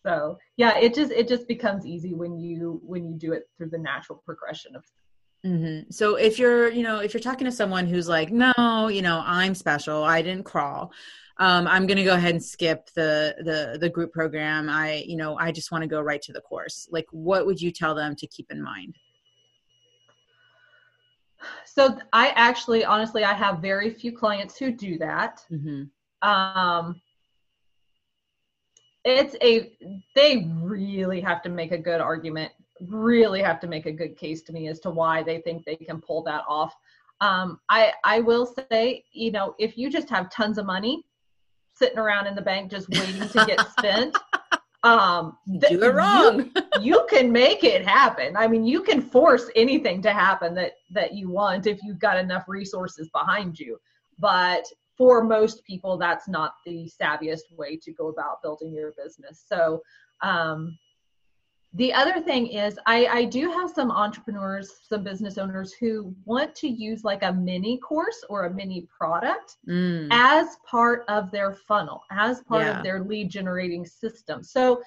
so 0.07 0.37
yeah 0.57 0.77
it 0.79 0.95
just 0.95 1.13
it 1.13 1.29
just 1.29 1.49
becomes 1.49 1.87
easy 1.87 2.15
when 2.15 2.39
you 2.39 2.81
when 2.85 3.05
you 3.05 3.15
do 3.15 3.33
it 3.33 3.49
through 3.57 3.71
the 3.71 3.79
natural 3.79 4.23
progression 4.25 4.77
of 4.77 4.85
Mm-hmm. 5.45 5.91
So 5.91 6.15
if 6.15 6.39
you're, 6.39 6.71
you 6.71 6.85
know, 6.85 7.01
if 7.01 7.13
you're 7.13 7.21
talking 7.21 7.47
to 7.47 7.51
someone 7.51 7.87
who's 7.87 8.09
like, 8.09 8.31
no, 8.31 8.89
you 8.89 9.03
know, 9.03 9.25
I'm 9.27 9.57
special, 9.57 10.05
I 10.05 10.23
didn't 10.23 10.45
crawl, 10.45 10.93
um, 11.39 11.67
I'm 11.67 11.87
going 11.87 11.97
to 11.97 12.05
go 12.05 12.15
ahead 12.15 12.31
and 12.31 12.45
skip 12.45 12.91
the 12.95 13.35
the 13.39 13.79
the 13.79 13.89
group 13.89 14.13
program. 14.13 14.69
I, 14.69 15.05
you 15.07 15.17
know, 15.17 15.37
I 15.37 15.51
just 15.51 15.73
want 15.73 15.83
to 15.83 15.89
go 15.89 16.01
right 16.01 16.23
to 16.23 16.33
the 16.33 16.41
course. 16.41 16.87
Like, 16.91 17.07
what 17.11 17.47
would 17.47 17.61
you 17.61 17.73
tell 17.73 17.95
them 17.95 18.15
to 18.17 18.27
keep 18.27 18.51
in 18.51 18.63
mind? 18.63 18.97
So 21.65 21.99
i 22.13 22.29
actually 22.31 22.85
honestly 22.85 23.25
i 23.25 23.33
have 23.33 23.61
very 23.61 23.91
few 23.91 24.17
clients 24.17 24.59
who 24.59 24.71
do 24.71 24.99
that. 24.99 25.45
Hmm 25.49 25.85
um 26.23 27.01
it's 29.05 29.35
a 29.43 29.77
they 30.15 30.49
really 30.61 31.21
have 31.21 31.43
to 31.43 31.49
make 31.49 31.73
a 31.73 31.79
good 31.79 32.01
argument 32.01 32.53
really 32.89 33.43
have 33.43 33.61
to 33.61 33.67
make 33.67 33.87
a 33.87 33.93
good 33.93 34.17
case 34.17 34.43
to 34.43 34.53
me 34.53 34.69
as 34.69 34.81
to 34.81 34.91
why 34.91 35.23
they 35.23 35.41
think 35.41 35.65
they 35.65 35.77
can 35.77 36.01
pull 36.01 36.23
that 36.23 36.43
off. 36.49 36.75
Um 37.21 37.61
i 37.69 37.93
i 38.05 38.21
will 38.21 38.47
say 38.71 39.05
you 39.13 39.33
know 39.33 39.55
if 39.59 39.77
you 39.77 39.91
just 39.91 40.09
have 40.11 40.31
tons 40.31 40.59
of 40.59 40.67
money 40.67 41.05
sitting 41.75 41.99
around 41.99 42.27
in 42.27 42.35
the 42.35 42.43
bank 42.43 42.71
just 42.71 42.89
waiting 42.89 43.29
to 43.29 43.45
get 43.47 43.69
spent 43.79 44.17
um 44.85 45.37
th- 45.49 45.73
Do 45.73 45.83
it 45.83 45.95
wrong. 45.95 46.51
you 46.81 47.07
can 47.09 47.31
make 47.31 47.63
it 47.65 47.87
happen. 47.87 48.37
I 48.37 48.49
mean, 48.49 48.65
you 48.65 48.83
can 48.83 49.01
force 49.01 49.49
anything 49.55 50.03
to 50.03 50.13
happen 50.13 50.55
that 50.57 50.73
that 50.91 51.15
you 51.15 51.31
want 51.31 51.67
if 51.67 51.83
you've 51.83 52.01
got 52.01 52.17
enough 52.19 52.45
resources 52.49 53.09
behind 53.13 53.59
you. 53.59 53.79
But 54.19 54.65
for 54.97 55.25
most 55.25 55.65
people, 55.65 55.97
that's 55.97 56.29
not 56.29 56.55
the 56.67 56.91
savviest 57.01 57.57
way 57.57 57.77
to 57.83 57.93
go 57.93 58.09
about 58.09 58.43
building 58.43 58.75
your 58.75 58.93
business. 59.03 59.45
So, 59.47 59.83
um, 60.23 60.79
the 61.75 61.93
other 61.93 62.21
thing 62.21 62.49
is, 62.49 62.79
I, 62.87 63.07
I 63.07 63.25
do 63.25 63.51
have 63.51 63.71
some 63.71 63.91
entrepreneurs, 63.91 64.71
some 64.87 65.03
business 65.03 65.39
owners 65.39 65.73
who 65.73 66.15
want 66.27 66.55
to 66.57 66.69
use 66.69 67.03
like 67.03 67.23
a 67.23 67.33
mini 67.33 67.79
course 67.79 68.23
or 68.29 68.45
a 68.45 68.53
mini 68.53 68.87
product 68.97 69.57
Mm. 69.69 70.09
as 70.11 70.57
part 70.69 71.05
of 71.09 71.31
their 71.31 71.55
funnel, 71.55 72.03
as 72.11 72.43
part 72.43 72.63
Yeah. 72.63 72.79
of 72.79 72.85
their 72.85 73.03
lead 73.05 73.31
generating 73.31 73.87
system. 73.87 74.43
So 74.43 74.83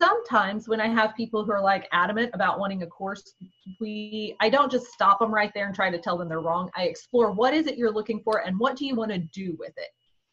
sometimes 0.00 0.68
when 0.68 0.80
I 0.80 0.86
have 0.86 1.16
people 1.16 1.44
who 1.44 1.50
are 1.50 1.60
like 1.60 1.88
adamant 1.90 2.30
about 2.34 2.60
wanting 2.60 2.84
a 2.84 2.86
course, 2.86 3.34
we 3.80 4.36
I 4.38 4.48
don't 4.48 4.70
just 4.70 4.86
stop 4.92 5.18
them 5.18 5.34
right 5.34 5.52
there 5.54 5.66
and 5.66 5.74
try 5.74 5.90
to 5.90 5.98
tell 5.98 6.16
them 6.16 6.28
they're 6.28 6.40
wrong. 6.40 6.70
I 6.76 6.84
explore 6.84 7.32
what 7.32 7.52
is 7.52 7.66
it 7.66 7.76
you're 7.76 7.90
looking 7.90 8.20
for 8.20 8.46
and 8.46 8.56
what 8.60 8.76
do 8.76 8.86
you 8.86 8.94
want 8.94 9.10
to 9.10 9.18
do 9.18 9.56
with 9.58 9.76
it. 9.76 9.88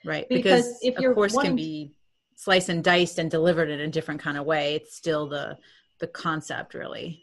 Right. 0.06 0.28
Because 0.30 0.66
Because, 0.68 0.80
if 0.84 1.00
your 1.00 1.16
course 1.16 1.36
can 1.36 1.56
be 1.56 1.96
sliced 2.36 2.70
and 2.70 2.84
diced 2.84 3.18
and 3.18 3.32
delivered 3.32 3.70
in 3.70 3.80
a 3.80 3.88
different 3.88 4.22
kind 4.22 4.38
of 4.38 4.46
way. 4.46 4.76
It's 4.76 4.96
still 4.96 5.28
the 5.28 5.58
the 6.00 6.08
concept, 6.08 6.74
really. 6.74 7.22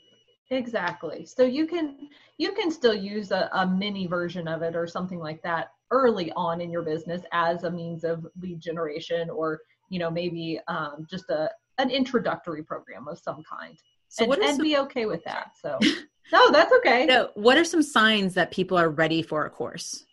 Exactly. 0.50 1.24
So 1.24 1.44
you 1.44 1.66
can 1.66 2.08
you 2.36 2.52
can 2.52 2.70
still 2.70 2.94
use 2.94 3.30
a, 3.30 3.48
a 3.52 3.66
mini 3.66 4.06
version 4.06 4.46
of 4.46 4.62
it 4.62 4.76
or 4.76 4.86
something 4.86 5.18
like 5.18 5.42
that 5.42 5.72
early 5.90 6.32
on 6.32 6.60
in 6.60 6.70
your 6.70 6.82
business 6.82 7.22
as 7.32 7.64
a 7.64 7.70
means 7.70 8.04
of 8.04 8.26
lead 8.40 8.60
generation 8.60 9.30
or 9.30 9.60
you 9.88 9.98
know 9.98 10.10
maybe 10.10 10.60
um, 10.68 11.06
just 11.08 11.30
a 11.30 11.50
an 11.78 11.90
introductory 11.90 12.62
program 12.62 13.08
of 13.08 13.18
some 13.18 13.42
kind. 13.42 13.78
So 14.08 14.24
and, 14.24 14.28
what 14.28 14.42
and 14.42 14.56
some, 14.56 14.64
be 14.64 14.76
okay 14.78 15.06
with 15.06 15.24
that. 15.24 15.52
So 15.60 15.78
no, 16.32 16.50
that's 16.50 16.72
okay. 16.78 17.06
no, 17.06 17.30
what 17.34 17.56
are 17.56 17.64
some 17.64 17.82
signs 17.82 18.34
that 18.34 18.50
people 18.50 18.76
are 18.76 18.90
ready 18.90 19.22
for 19.22 19.46
a 19.46 19.50
course? 19.50 20.04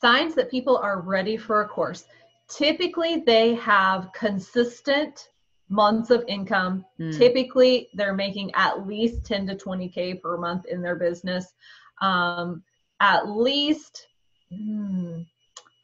Signs 0.00 0.34
that 0.34 0.50
people 0.50 0.78
are 0.78 1.00
ready 1.00 1.36
for 1.36 1.60
a 1.60 1.68
course. 1.68 2.06
Typically, 2.48 3.22
they 3.26 3.54
have 3.54 4.10
consistent 4.14 5.28
months 5.68 6.10
of 6.10 6.24
income. 6.28 6.84
Mm. 7.00 7.16
Typically, 7.16 7.88
they're 7.94 8.14
making 8.14 8.50
at 8.54 8.86
least 8.86 9.24
10 9.24 9.46
to 9.48 9.54
20K 9.56 10.20
per 10.20 10.36
month 10.36 10.66
in 10.66 10.82
their 10.82 10.96
business. 10.96 11.54
Um, 12.00 12.62
at 13.00 13.28
least 13.28 14.06
hmm, 14.50 15.22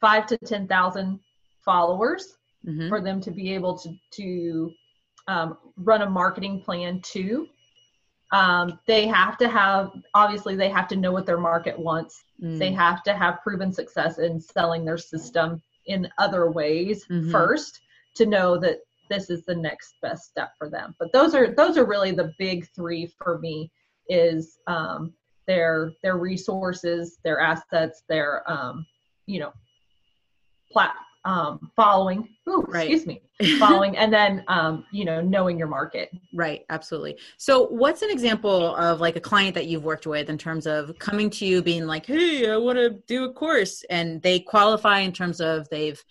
five 0.00 0.26
to 0.26 0.38
10,000 0.38 1.18
followers 1.64 2.36
Mhm. 2.66 2.88
for 2.88 3.00
them 3.00 3.20
to 3.22 3.30
be 3.30 3.54
able 3.54 3.78
to, 3.78 3.94
to 4.12 4.70
um, 5.28 5.56
run 5.76 6.02
a 6.02 6.10
marketing 6.10 6.60
plan 6.60 7.00
too. 7.00 7.48
Um, 8.32 8.78
they 8.86 9.06
have 9.06 9.36
to 9.38 9.48
have, 9.48 9.90
obviously, 10.14 10.56
they 10.56 10.68
have 10.68 10.86
to 10.88 10.96
know 10.96 11.10
what 11.10 11.26
their 11.26 11.38
market 11.38 11.78
wants. 11.78 12.22
Mm. 12.42 12.58
They 12.58 12.72
have 12.72 13.02
to 13.04 13.14
have 13.14 13.42
proven 13.42 13.72
success 13.72 14.18
in 14.18 14.40
selling 14.40 14.84
their 14.84 14.98
system 14.98 15.62
in 15.86 16.08
other 16.18 16.50
ways 16.50 17.06
Mhm. 17.06 17.30
first 17.30 17.80
to 18.14 18.26
know 18.26 18.58
that 18.58 18.80
this 19.10 19.28
is 19.28 19.44
the 19.44 19.54
next 19.54 19.96
best 20.00 20.30
step 20.30 20.52
for 20.56 20.70
them. 20.70 20.94
But 20.98 21.12
those 21.12 21.34
are 21.34 21.52
those 21.54 21.76
are 21.76 21.84
really 21.84 22.12
the 22.12 22.32
big 22.38 22.66
three 22.74 23.12
for 23.18 23.38
me 23.38 23.70
is 24.08 24.58
um, 24.66 25.12
their 25.46 25.92
their 26.02 26.16
resources, 26.16 27.18
their 27.24 27.40
assets, 27.40 28.04
their 28.08 28.50
um, 28.50 28.86
you 29.26 29.40
know 29.40 29.52
plat 30.72 30.94
um, 31.24 31.70
following. 31.76 32.28
Ooh, 32.48 32.64
Right. 32.68 32.88
excuse 32.88 33.06
me, 33.06 33.20
following, 33.58 33.96
and 33.96 34.12
then 34.12 34.44
um, 34.48 34.84
you 34.92 35.04
know 35.04 35.20
knowing 35.20 35.58
your 35.58 35.68
market. 35.68 36.10
Right, 36.32 36.64
absolutely. 36.70 37.18
So, 37.36 37.66
what's 37.66 38.02
an 38.02 38.10
example 38.10 38.76
of 38.76 39.00
like 39.00 39.16
a 39.16 39.20
client 39.20 39.54
that 39.56 39.66
you've 39.66 39.84
worked 39.84 40.06
with 40.06 40.30
in 40.30 40.38
terms 40.38 40.66
of 40.66 40.96
coming 40.98 41.28
to 41.30 41.44
you 41.46 41.62
being 41.62 41.86
like, 41.86 42.06
"Hey, 42.06 42.50
I 42.50 42.56
want 42.56 42.78
to 42.78 42.90
do 43.06 43.24
a 43.24 43.32
course," 43.32 43.84
and 43.90 44.22
they 44.22 44.40
qualify 44.40 45.00
in 45.00 45.12
terms 45.12 45.40
of 45.40 45.68
they've 45.68 46.02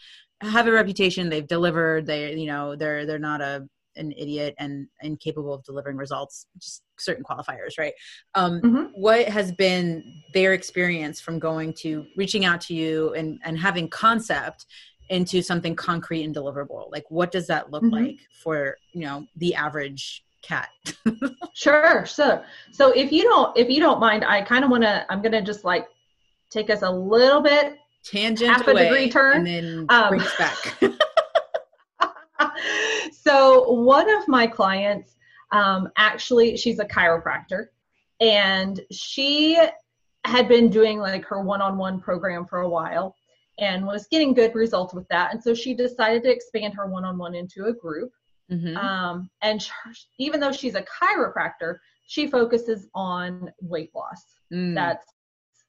have 0.41 0.67
a 0.67 0.71
reputation, 0.71 1.29
they've 1.29 1.47
delivered, 1.47 2.05
they 2.05 2.33
you 2.35 2.47
know 2.47 2.75
they're 2.75 3.05
they're 3.05 3.19
not 3.19 3.41
a 3.41 3.67
an 3.95 4.13
idiot 4.13 4.55
and 4.59 4.87
incapable 5.01 5.53
of 5.53 5.63
delivering 5.63 5.97
results, 5.97 6.45
just 6.57 6.83
certain 6.97 7.23
qualifiers, 7.23 7.77
right? 7.77 7.93
Um, 8.35 8.61
Mhm. 8.61 8.91
What 8.95 9.27
has 9.27 9.51
been 9.51 10.03
their 10.33 10.53
experience 10.53 11.19
from 11.19 11.37
going 11.39 11.73
to 11.79 12.05
reaching 12.15 12.45
out 12.45 12.61
to 12.61 12.73
you 12.73 13.13
and 13.13 13.39
and 13.43 13.57
having 13.59 13.89
concept 13.89 14.65
into 15.09 15.41
something 15.41 15.75
concrete 15.75 16.23
and 16.23 16.33
deliverable? 16.35 16.89
Like, 16.91 17.09
what 17.09 17.31
does 17.31 17.47
that 17.47 17.71
look 17.71 17.83
Mhm. 17.83 17.91
like 17.91 18.19
for 18.43 18.77
you 18.93 19.01
know 19.01 19.25
the 19.37 19.55
average 19.55 20.23
cat? 20.41 20.69
Sure, 21.55 22.05
sure. 22.05 22.45
So 22.71 22.91
if 22.91 23.11
you 23.11 23.23
don't 23.23 23.57
if 23.57 23.69
you 23.69 23.81
don't 23.81 23.99
mind, 23.99 24.23
I 24.23 24.41
kind 24.43 24.63
of 24.63 24.71
want 24.71 24.83
to. 24.83 25.05
I'm 25.11 25.21
gonna 25.21 25.41
just 25.41 25.65
like 25.65 25.87
take 26.49 26.69
us 26.69 26.83
a 26.83 26.89
little 26.89 27.41
bit 27.41 27.77
Tangent 28.03 28.49
Half 28.49 28.67
a 28.67 28.71
away, 28.71 28.83
degree 28.85 29.09
turn. 29.09 29.37
and 29.37 29.47
then 29.47 29.85
Um, 29.89 30.09
bring 30.09 30.21
us 30.21 30.35
back. 30.37 30.77
so 33.11 33.71
one 33.71 34.09
of 34.09 34.27
my 34.27 34.47
clients 34.47 35.15
um, 35.51 35.89
actually 35.97 36.55
she's 36.57 36.79
a 36.79 36.85
chiropractor 36.85 37.65
and 38.21 38.79
she 38.91 39.57
had 40.25 40.47
been 40.47 40.69
doing 40.69 40.99
like 40.99 41.25
her 41.25 41.41
one-on-one 41.41 41.99
program 41.99 42.45
for 42.45 42.59
a 42.61 42.69
while 42.69 43.15
and 43.57 43.85
was 43.85 44.07
getting 44.07 44.33
good 44.33 44.53
results 44.55 44.93
with 44.93 45.07
that 45.09 45.33
and 45.33 45.41
so 45.43 45.53
she 45.53 45.73
decided 45.73 46.23
to 46.23 46.31
expand 46.31 46.73
her 46.73 46.87
one-on-one 46.87 47.35
into 47.35 47.65
a 47.65 47.73
group 47.73 48.11
Mhm. 48.51 48.75
um, 48.77 49.29
and 49.43 49.61
sh- 49.61 49.69
even 50.17 50.39
though 50.39 50.51
she's 50.51 50.73
a 50.75 50.83
chiropractor 50.83 51.77
she 52.07 52.25
focuses 52.27 52.87
on 52.95 53.51
weight 53.61 53.91
loss 53.93 54.23
Mm, 54.51 54.73
that's 54.73 55.05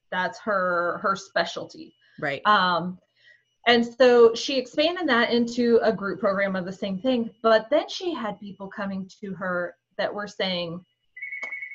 that's 0.09 0.39
her 0.39 0.97
her 1.03 1.15
specialty 1.15 1.93
right. 2.21 2.41
um, 2.45 2.97
and 3.67 3.85
so 3.85 4.33
she 4.33 4.57
expanded 4.57 5.07
that 5.07 5.31
into 5.31 5.79
a 5.83 5.93
group 5.93 6.19
program 6.19 6.55
of 6.55 6.65
the 6.65 6.71
same 6.71 6.97
thing. 6.97 7.29
But 7.43 7.69
then 7.69 7.87
she 7.87 8.13
had 8.13 8.39
people 8.39 8.67
coming 8.67 9.09
to 9.21 9.33
her 9.35 9.75
that 9.97 10.11
were 10.11 10.27
saying, 10.27 10.83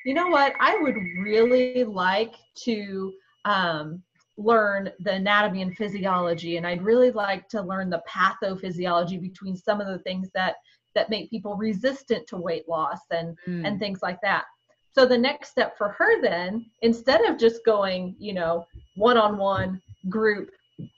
you 0.04 0.14
know 0.14 0.28
what, 0.28 0.54
I 0.60 0.76
would 0.78 0.96
really 1.20 1.84
like 1.84 2.34
to 2.64 3.12
um, 3.44 4.02
learn 4.36 4.90
the 5.00 5.12
anatomy 5.12 5.62
and 5.62 5.76
physiology, 5.76 6.56
and 6.56 6.66
I'd 6.66 6.82
really 6.82 7.10
like 7.12 7.48
to 7.50 7.62
learn 7.62 7.88
the 7.88 8.02
pathophysiology 8.08 9.20
between 9.20 9.56
some 9.56 9.80
of 9.80 9.86
the 9.86 9.98
things 10.00 10.28
that 10.34 10.56
that 10.94 11.10
make 11.10 11.30
people 11.30 11.56
resistant 11.56 12.26
to 12.26 12.36
weight 12.38 12.66
loss 12.68 13.00
and 13.10 13.36
Mm, 13.46 13.66
and 13.66 13.78
things 13.78 14.00
like 14.02 14.20
that. 14.22 14.44
So 14.92 15.04
the 15.04 15.18
next 15.18 15.50
step 15.50 15.76
for 15.76 15.90
her 15.90 16.22
then, 16.22 16.64
instead 16.80 17.22
of 17.26 17.38
just 17.38 17.64
going, 17.66 18.16
you 18.18 18.32
know, 18.32 18.64
one-on-one 18.94 19.80
group 20.08 20.50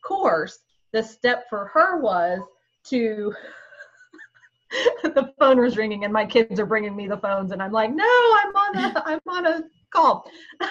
course, 0.04 0.58
the 0.92 1.02
step 1.02 1.48
for 1.48 1.66
her 1.66 2.00
was 2.00 2.40
to 2.86 3.34
the 5.02 5.32
phone 5.38 5.60
was 5.60 5.76
ringing 5.76 6.04
and 6.04 6.12
my 6.12 6.26
kids 6.26 6.58
are 6.60 6.66
bringing 6.66 6.94
me 6.96 7.06
the 7.08 7.16
phones 7.16 7.52
and 7.52 7.62
I'm 7.62 7.72
like, 7.72 7.90
"No, 7.94 8.04
I'm 8.04 8.54
on 8.56 8.76
a 8.84 9.02
I'm 9.06 9.20
on 9.28 9.46
a 9.46 9.62
call." 9.90 10.28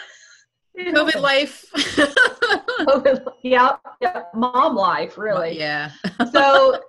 You 0.75 0.91
know, 0.91 1.06
COVID 1.06 1.22
life. 1.22 1.65
COVID, 1.74 3.25
yeah, 3.41 3.77
yeah, 4.00 4.22
mom 4.36 4.75
life, 4.75 5.17
really 5.17 5.58
Yeah. 5.58 5.89
so 6.32 6.79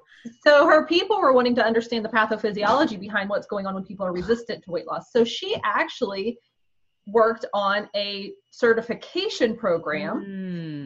so 0.44 0.66
her 0.66 0.84
people 0.86 1.18
were 1.18 1.32
wanting 1.32 1.54
to 1.54 1.64
understand 1.64 2.04
the 2.04 2.10
pathophysiology 2.10 3.00
behind 3.00 3.30
what's 3.30 3.46
going 3.46 3.66
on 3.66 3.72
when 3.74 3.84
people 3.84 4.04
are 4.04 4.12
resistant 4.12 4.62
to 4.64 4.70
weight 4.70 4.86
loss 4.86 5.10
so 5.10 5.24
she 5.24 5.56
actually 5.64 6.36
worked 7.06 7.46
on 7.54 7.88
a 7.96 8.34
certification 8.50 9.56
program 9.56 10.22
Mm, 10.26 10.77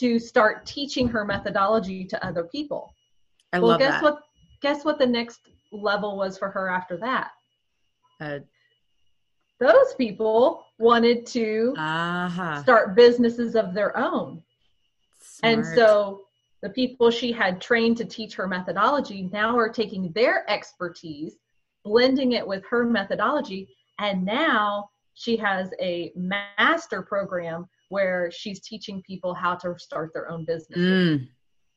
to 0.00 0.18
start 0.18 0.64
teaching 0.66 1.08
her 1.08 1.24
methodology 1.24 2.04
to 2.04 2.26
other 2.26 2.44
people 2.44 2.94
I 3.52 3.58
well 3.58 3.68
love 3.68 3.78
guess 3.80 3.94
that. 3.94 4.02
what 4.02 4.22
guess 4.62 4.84
what 4.84 4.98
the 4.98 5.06
next 5.06 5.40
level 5.72 6.16
was 6.16 6.38
for 6.38 6.50
her 6.50 6.68
after 6.68 6.96
that 6.98 7.30
Uh, 8.20 8.38
those 9.60 9.94
people 9.96 10.64
wanted 10.78 11.26
to 11.26 11.74
aha. 11.76 12.60
start 12.62 12.94
businesses 12.94 13.56
of 13.56 13.74
their 13.74 13.96
own 13.96 14.42
And 15.42 15.64
so 15.64 16.22
the 16.62 16.70
people 16.70 17.10
she 17.10 17.30
had 17.32 17.60
trained 17.60 17.96
to 17.98 18.04
teach 18.04 18.34
her 18.34 18.48
methodology 18.48 19.28
now 19.32 19.56
are 19.56 19.68
taking 19.68 20.10
their 20.12 20.48
expertise, 20.50 21.36
blending 21.84 22.32
it 22.32 22.46
with 22.46 22.64
her 22.70 22.84
methodology, 22.84 23.68
and 24.00 24.24
now 24.24 24.90
she 25.14 25.36
has 25.36 25.70
a 25.80 26.12
master 26.16 27.02
program 27.02 27.68
where 27.88 28.30
she's 28.30 28.60
teaching 28.60 29.02
people 29.02 29.34
how 29.34 29.54
to 29.56 29.74
start 29.78 30.12
their 30.12 30.30
own 30.30 30.44
business. 30.44 30.78
Mm, 30.78 31.28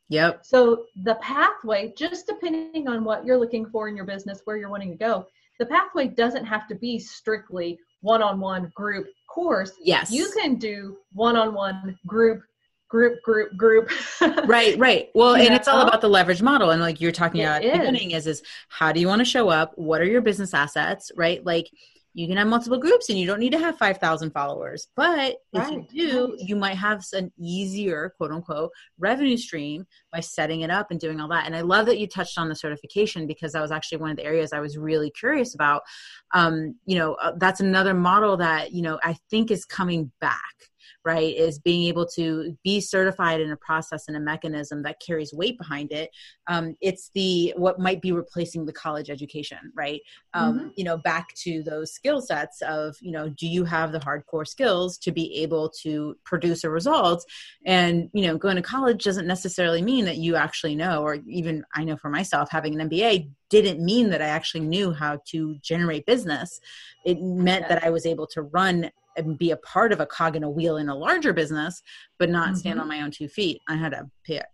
yep. 0.10 0.45
So 0.45 0.86
the 1.04 1.15
pathway, 1.15 1.93
just 1.97 2.28
depending 2.28 2.88
on 2.88 3.04
what 3.04 3.26
you're 3.26 3.38
looking 3.38 3.65
for 3.67 3.88
in 3.88 3.95
your 3.95 4.06
business, 4.06 4.41
where 4.45 4.58
you're 4.58 4.69
wanting 4.69 4.91
to 4.91 4.97
go, 4.97 5.26
the 5.60 5.65
pathway 5.65 6.08
doesn't 6.08 6.45
have 6.45 6.67
to 6.67 6.76
be 6.76 7.00
strictly 7.00 7.80
one-on-one 8.02 8.71
group 8.76 9.08
course. 9.28 9.71
Yes. 9.82 10.12
You 10.12 10.30
can 10.38 10.56
do 10.56 10.97
one-on-one 11.13 11.97
group, 12.08 12.41
group, 12.89 13.21
group, 13.24 13.56
group. 13.56 13.91
right 14.47 14.78
right 14.78 15.10
well 15.15 15.38
You 15.38 15.45
and 15.45 15.54
it's 15.54 15.67
all 15.67 15.88
about 15.88 16.02
the 16.02 16.10
leverage 16.10 16.41
model 16.41 16.71
and 16.71 16.82
like 16.82 17.00
you're 17.00 17.12
talking 17.12 17.41
It 17.41 17.45
about 17.45 17.63
is. 17.63 17.71
beginning 17.71 18.12
is 18.12 18.28
is 18.28 18.43
how 18.67 18.91
do 18.91 19.00
you 19.00 19.08
want 19.08 19.19
to 19.19 19.26
show 19.26 19.50
up 19.50 19.71
what 19.78 20.02
are 20.02 20.06
your 20.06 20.21
business 20.21 20.54
assets 20.54 21.12
right 21.15 21.43
like 21.45 21.69
you 22.13 22.28
can 22.28 22.38
have 22.38 22.47
multiple 22.47 22.78
groups 22.78 23.10
and 23.10 23.17
you 23.17 23.26
don't 23.26 23.39
need 23.39 23.52
to 23.52 23.60
have 23.60 23.78
5000 23.78 24.32
followers 24.32 24.88
but 24.95 25.38
if 25.54 25.69
you 25.69 25.86
do 25.89 26.36
you 26.39 26.56
might 26.56 26.76
have 26.76 27.04
an 27.13 27.32
easier 27.39 28.13
quote 28.17 28.32
unquote 28.32 28.71
revenue 29.00 29.38
stream 29.38 29.86
by 30.12 30.19
setting 30.19 30.62
it 30.62 30.69
up 30.69 30.91
and 30.91 31.00
doing 31.00 31.19
all 31.19 31.28
that. 31.30 31.45
And 31.45 31.56
i 31.56 31.62
love 31.62 31.86
that 31.88 32.00
you 32.00 32.08
touched 32.08 32.38
on 32.38 32.50
the 32.50 32.56
certification 32.56 33.28
because 33.28 33.54
that 33.54 33.62
was 33.62 33.71
actually 33.71 34.00
one 34.00 34.12
of 34.12 34.17
the 34.17 34.26
areas 34.26 34.54
i 34.54 34.60
was 34.60 34.78
really 34.78 35.12
curious 35.12 35.56
about. 35.56 35.82
Um, 36.34 36.76
you 36.86 36.97
know 36.97 37.15
uh, 37.15 37.34
that's 37.38 37.60
another 37.60 37.93
model 37.93 38.38
that 38.38 38.71
you 38.71 38.82
know 38.82 39.00
i 39.04 39.15
think 39.30 39.52
is 39.52 39.65
coming 39.65 40.12
back 40.21 40.70
right 41.05 41.35
is 41.35 41.59
being 41.59 41.87
able 41.87 42.05
to 42.05 42.57
be 42.63 42.79
certified 42.79 43.41
in 43.41 43.51
a 43.51 43.57
process 43.57 44.07
and 44.07 44.17
a 44.17 44.19
mechanism 44.19 44.83
that 44.83 45.01
carries 45.05 45.33
weight 45.33 45.57
behind 45.57 45.91
it 45.91 46.09
um, 46.47 46.75
it's 46.81 47.11
the 47.13 47.53
what 47.57 47.79
might 47.79 48.01
be 48.01 48.11
replacing 48.11 48.65
the 48.65 48.73
college 48.73 49.09
education 49.09 49.57
right? 49.75 50.01
Um, 50.33 50.71
you 50.75 50.83
know 50.83 50.97
back 50.97 51.33
to 51.43 51.63
those 51.63 51.93
skill 51.93 52.21
sets 52.21 52.61
of 52.61 52.95
you 53.01 53.11
know 53.11 53.29
do 53.29 53.47
you 53.47 53.65
have 53.65 53.91
the 53.91 53.99
hardcore 53.99 54.47
skills 54.47 54.97
to 54.99 55.11
be 55.11 55.35
able 55.41 55.69
to 55.81 56.15
produce 56.23 56.63
a 56.63 56.69
result? 56.69 57.25
And 57.65 58.09
you 58.13 58.23
know 58.27 58.37
going 58.37 58.55
to 58.55 58.61
college 58.61 59.03
doesn't 59.03 59.27
necessarily 59.27 59.81
mean 59.81 60.05
that 60.05 60.17
you 60.17 60.35
actually 60.35 60.75
know 60.75 61.03
or 61.03 61.15
even 61.27 61.63
i 61.75 61.83
know 61.83 61.97
for 61.97 62.09
myself 62.09 62.49
having 62.51 62.79
an 62.79 62.89
mba 62.89 63.29
didn't 63.49 63.83
mean 63.83 64.09
that 64.09 64.21
i 64.21 64.25
actually 64.25 64.61
knew 64.61 64.93
how 64.93 65.19
to 65.25 65.55
generate 65.61 66.05
business. 66.05 66.59
It 67.05 67.19
meant 67.21 67.63
Yeah. 67.63 67.75
that 67.75 67.83
i 67.83 67.89
was 67.89 68.05
able 68.05 68.27
to 68.27 68.41
run 68.41 68.91
and 69.17 69.38
be 69.38 69.52
a 69.52 69.58
part 69.58 69.91
of 69.91 70.00
a 70.00 70.06
cog 70.06 70.36
in 70.36 70.43
a 70.43 70.50
wheel 70.50 70.78
in 70.78 70.89
a 70.89 70.95
larger 70.95 71.34
business 71.34 71.82
but 72.19 72.30
not 72.30 72.58
stand 72.58 72.78
Mhm. 72.80 72.84
on 72.84 72.88
my 72.88 73.02
own 73.02 73.12
two 73.12 73.28
feet 73.28 73.62
i 73.67 73.76
had 73.76 73.91
to 73.91 74.10
pay 74.26 74.38
a 74.38 74.45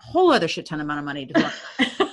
whole 0.00 0.30
other 0.32 0.48
shit 0.48 0.66
ton 0.66 0.80
amount 0.80 0.98
of 0.98 1.04
money 1.04 1.26
to 1.26 1.52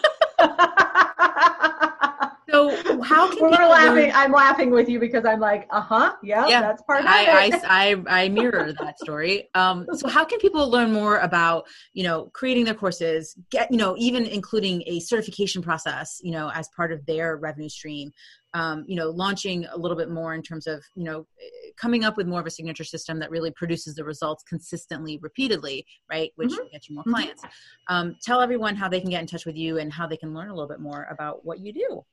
so 2.70 3.02
how 3.02 3.28
can 3.30 3.42
We're 3.42 3.50
people 3.52 3.70
laughing. 3.70 3.96
learn- 3.96 4.12
I'm 4.14 4.32
laughing 4.32 4.70
with 4.72 4.88
you 4.90 5.00
because 5.00 5.26
I'm 5.26 5.40
like, 5.40 5.68
uh 5.72 5.82
huh, 5.82 6.14
yeah, 6.24 6.48
Yeah, 6.48 6.62
that's 6.62 6.82
part 6.84 7.02
of 7.02 7.08
I, 7.08 7.48
it. 7.48 7.64
I, 7.66 7.96
I, 8.08 8.24
I 8.26 8.30
mirror 8.30 8.74
that 8.80 9.00
story. 9.00 9.50
Um, 9.56 9.88
so 9.94 10.08
how 10.08 10.24
can 10.26 10.40
people 10.40 10.70
learn 10.70 10.92
more 10.92 11.18
about, 11.20 11.68
you 11.94 12.04
know, 12.04 12.26
creating 12.34 12.66
their 12.66 12.74
courses, 12.74 13.36
get, 13.50 13.72
you 13.72 13.78
know, 13.78 13.96
even 13.98 14.26
including 14.26 14.84
a 14.86 15.00
certification 15.00 15.62
process, 15.62 16.20
you 16.24 16.32
know, 16.32 16.52
as 16.54 16.70
part 16.76 16.92
of 16.92 17.06
their 17.06 17.38
revenue 17.38 17.70
stream, 17.70 18.12
um, 18.54 18.84
you 18.86 18.98
know, 18.98 19.10
launching 19.10 19.66
a 19.72 19.78
little 19.78 19.96
bit 19.96 20.10
more 20.10 20.34
in 20.34 20.42
terms 20.42 20.68
of, 20.68 20.84
you 20.96 21.06
know, 21.06 21.26
eh, 21.42 21.70
coming 21.78 22.04
up 22.04 22.18
with 22.18 22.28
more 22.28 22.42
of 22.42 22.46
a 22.46 22.52
signature 22.52 22.84
system 22.84 23.18
that 23.20 23.32
really 23.32 23.52
produces 23.52 23.96
the 23.96 24.04
results 24.04 24.44
consistently, 24.44 25.18
repeatedly, 25.22 25.86
right? 26.10 26.32
Which 26.36 26.52
Mhm. 26.52 26.70
gets 26.72 26.90
you 26.90 26.96
more 26.96 27.06
Mhm. 27.06 27.12
clients. 27.14 27.44
Um, 27.88 28.18
tell 28.22 28.42
everyone 28.42 28.76
how 28.76 28.90
they 28.90 29.00
can 29.00 29.10
get 29.10 29.22
in 29.22 29.28
touch 29.28 29.46
with 29.46 29.56
you 29.56 29.78
and 29.78 29.92
how 29.94 30.06
they 30.06 30.18
can 30.18 30.34
learn 30.34 30.50
a 30.50 30.54
little 30.54 30.68
bit 30.68 30.82
more 30.82 31.08
about 31.10 31.46
what 31.46 31.60
you 31.60 31.72
do. 31.72 32.06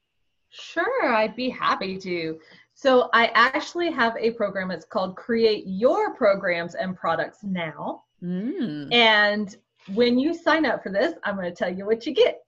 Sure, 0.50 1.12
I'd 1.12 1.36
be 1.36 1.50
happy 1.50 1.98
to. 1.98 2.38
So 2.74 3.10
I 3.12 3.26
actually 3.34 3.90
have 3.90 4.16
a 4.18 4.30
program. 4.32 4.70
It's 4.70 4.84
called 4.84 5.16
Create 5.16 5.64
Your 5.66 6.14
Programs 6.14 6.74
and 6.74 6.96
Products 6.96 7.40
Now. 7.42 8.04
Mm. 8.22 8.92
And 8.92 9.56
when 9.94 10.18
you 10.18 10.34
sign 10.34 10.64
up 10.64 10.82
for 10.82 10.92
this, 10.92 11.14
I'm 11.24 11.36
going 11.36 11.52
to 11.52 11.54
tell 11.54 11.72
you 11.72 11.86
what 11.86 12.06
you 12.06 12.14
get. 12.14 12.38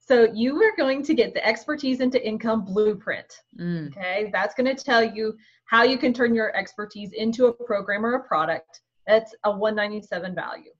So 0.00 0.26
you 0.32 0.60
are 0.62 0.74
going 0.78 1.02
to 1.02 1.12
get 1.12 1.34
the 1.34 1.46
expertise 1.46 2.00
into 2.00 2.26
income 2.26 2.64
blueprint. 2.64 3.42
Mm. 3.60 3.88
Okay, 3.88 4.30
that's 4.32 4.54
going 4.54 4.74
to 4.74 4.82
tell 4.82 5.04
you 5.04 5.36
how 5.66 5.82
you 5.82 5.98
can 5.98 6.14
turn 6.14 6.34
your 6.34 6.56
expertise 6.56 7.12
into 7.12 7.46
a 7.46 7.52
program 7.52 8.06
or 8.06 8.14
a 8.14 8.24
product. 8.24 8.80
That's 9.06 9.34
a 9.44 9.50
197 9.50 10.34
value. 10.34 10.70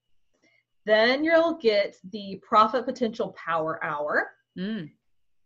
Then 0.87 1.23
you'll 1.23 1.59
get 1.59 1.97
the 2.13 2.41
Profit 2.43 2.87
Potential 2.87 3.37
Power 3.37 3.85
Hour. 3.85 4.31
Mm. 4.59 4.91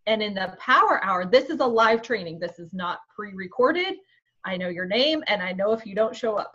And 0.06 0.22
in 0.22 0.34
the 0.34 0.56
Power 0.58 1.02
Hour, 1.04 1.26
this 1.26 1.50
is 1.50 1.60
a 1.60 1.66
live 1.66 2.02
training. 2.02 2.38
This 2.38 2.58
is 2.58 2.72
not 2.72 3.00
pre 3.14 3.32
recorded. 3.34 3.94
I 4.44 4.56
know 4.56 4.68
your 4.68 4.86
name 4.86 5.22
and 5.28 5.40
I 5.42 5.52
know 5.52 5.72
if 5.72 5.86
you 5.86 5.94
don't 5.94 6.16
show 6.16 6.36
up. 6.36 6.54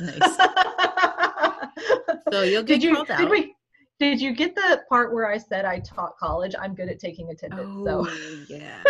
Nice. 0.00 0.36
so 2.32 2.42
you'll 2.42 2.64
get 2.64 2.80
did 2.80 2.82
you, 2.82 2.96
called 2.96 3.10
out. 3.10 3.18
Did, 3.18 3.30
we, 3.30 3.54
did 4.00 4.20
you 4.20 4.34
get 4.34 4.56
the 4.56 4.82
part 4.88 5.14
where 5.14 5.30
I 5.30 5.38
said 5.38 5.64
I 5.64 5.78
taught 5.80 6.16
college? 6.18 6.54
I'm 6.60 6.74
good 6.74 6.88
at 6.88 6.98
taking 6.98 7.30
attendance. 7.30 7.70
oh, 7.88 8.04
So 8.04 8.12
yeah. 8.48 8.82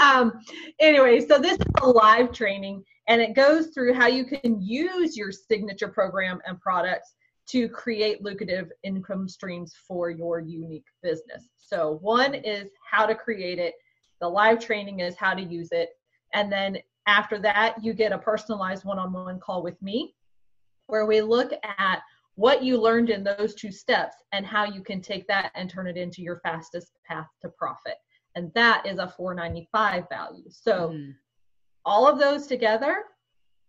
um, 0.02 0.32
anyway, 0.80 1.24
so 1.24 1.38
this 1.38 1.52
is 1.52 1.66
a 1.82 1.88
live 1.88 2.32
training 2.32 2.82
and 3.08 3.20
it 3.20 3.34
goes 3.34 3.68
through 3.68 3.94
how 3.94 4.08
you 4.08 4.24
can 4.24 4.60
use 4.60 5.16
your 5.16 5.30
signature 5.30 5.88
program 5.88 6.40
and 6.46 6.60
products 6.60 7.14
to 7.48 7.68
create 7.68 8.22
lucrative 8.22 8.72
income 8.82 9.28
streams 9.28 9.74
for 9.86 10.10
your 10.10 10.40
unique 10.40 10.86
business. 11.02 11.48
So, 11.56 11.98
one 12.00 12.34
is 12.34 12.70
how 12.88 13.06
to 13.06 13.14
create 13.14 13.58
it, 13.58 13.74
the 14.20 14.28
live 14.28 14.64
training 14.64 15.00
is 15.00 15.16
how 15.16 15.34
to 15.34 15.42
use 15.42 15.68
it. 15.72 15.90
And 16.34 16.50
then 16.50 16.78
after 17.06 17.38
that, 17.38 17.82
you 17.82 17.92
get 17.92 18.12
a 18.12 18.18
personalized 18.18 18.84
one 18.84 18.98
on 18.98 19.12
one 19.12 19.38
call 19.38 19.62
with 19.62 19.80
me 19.80 20.14
where 20.86 21.06
we 21.06 21.20
look 21.20 21.52
at 21.78 22.02
what 22.36 22.62
you 22.62 22.80
learned 22.80 23.10
in 23.10 23.24
those 23.24 23.54
two 23.54 23.72
steps 23.72 24.16
and 24.32 24.46
how 24.46 24.64
you 24.64 24.82
can 24.82 25.00
take 25.00 25.26
that 25.26 25.50
and 25.54 25.68
turn 25.68 25.86
it 25.86 25.96
into 25.96 26.22
your 26.22 26.38
fastest 26.40 26.92
path 27.08 27.26
to 27.42 27.48
profit 27.48 27.96
and 28.34 28.52
that 28.54 28.86
is 28.86 28.98
a 28.98 29.08
495 29.08 30.08
value 30.08 30.44
so 30.48 30.90
Mm. 30.90 31.14
all 31.84 32.06
of 32.06 32.18
those 32.18 32.46
together 32.46 33.04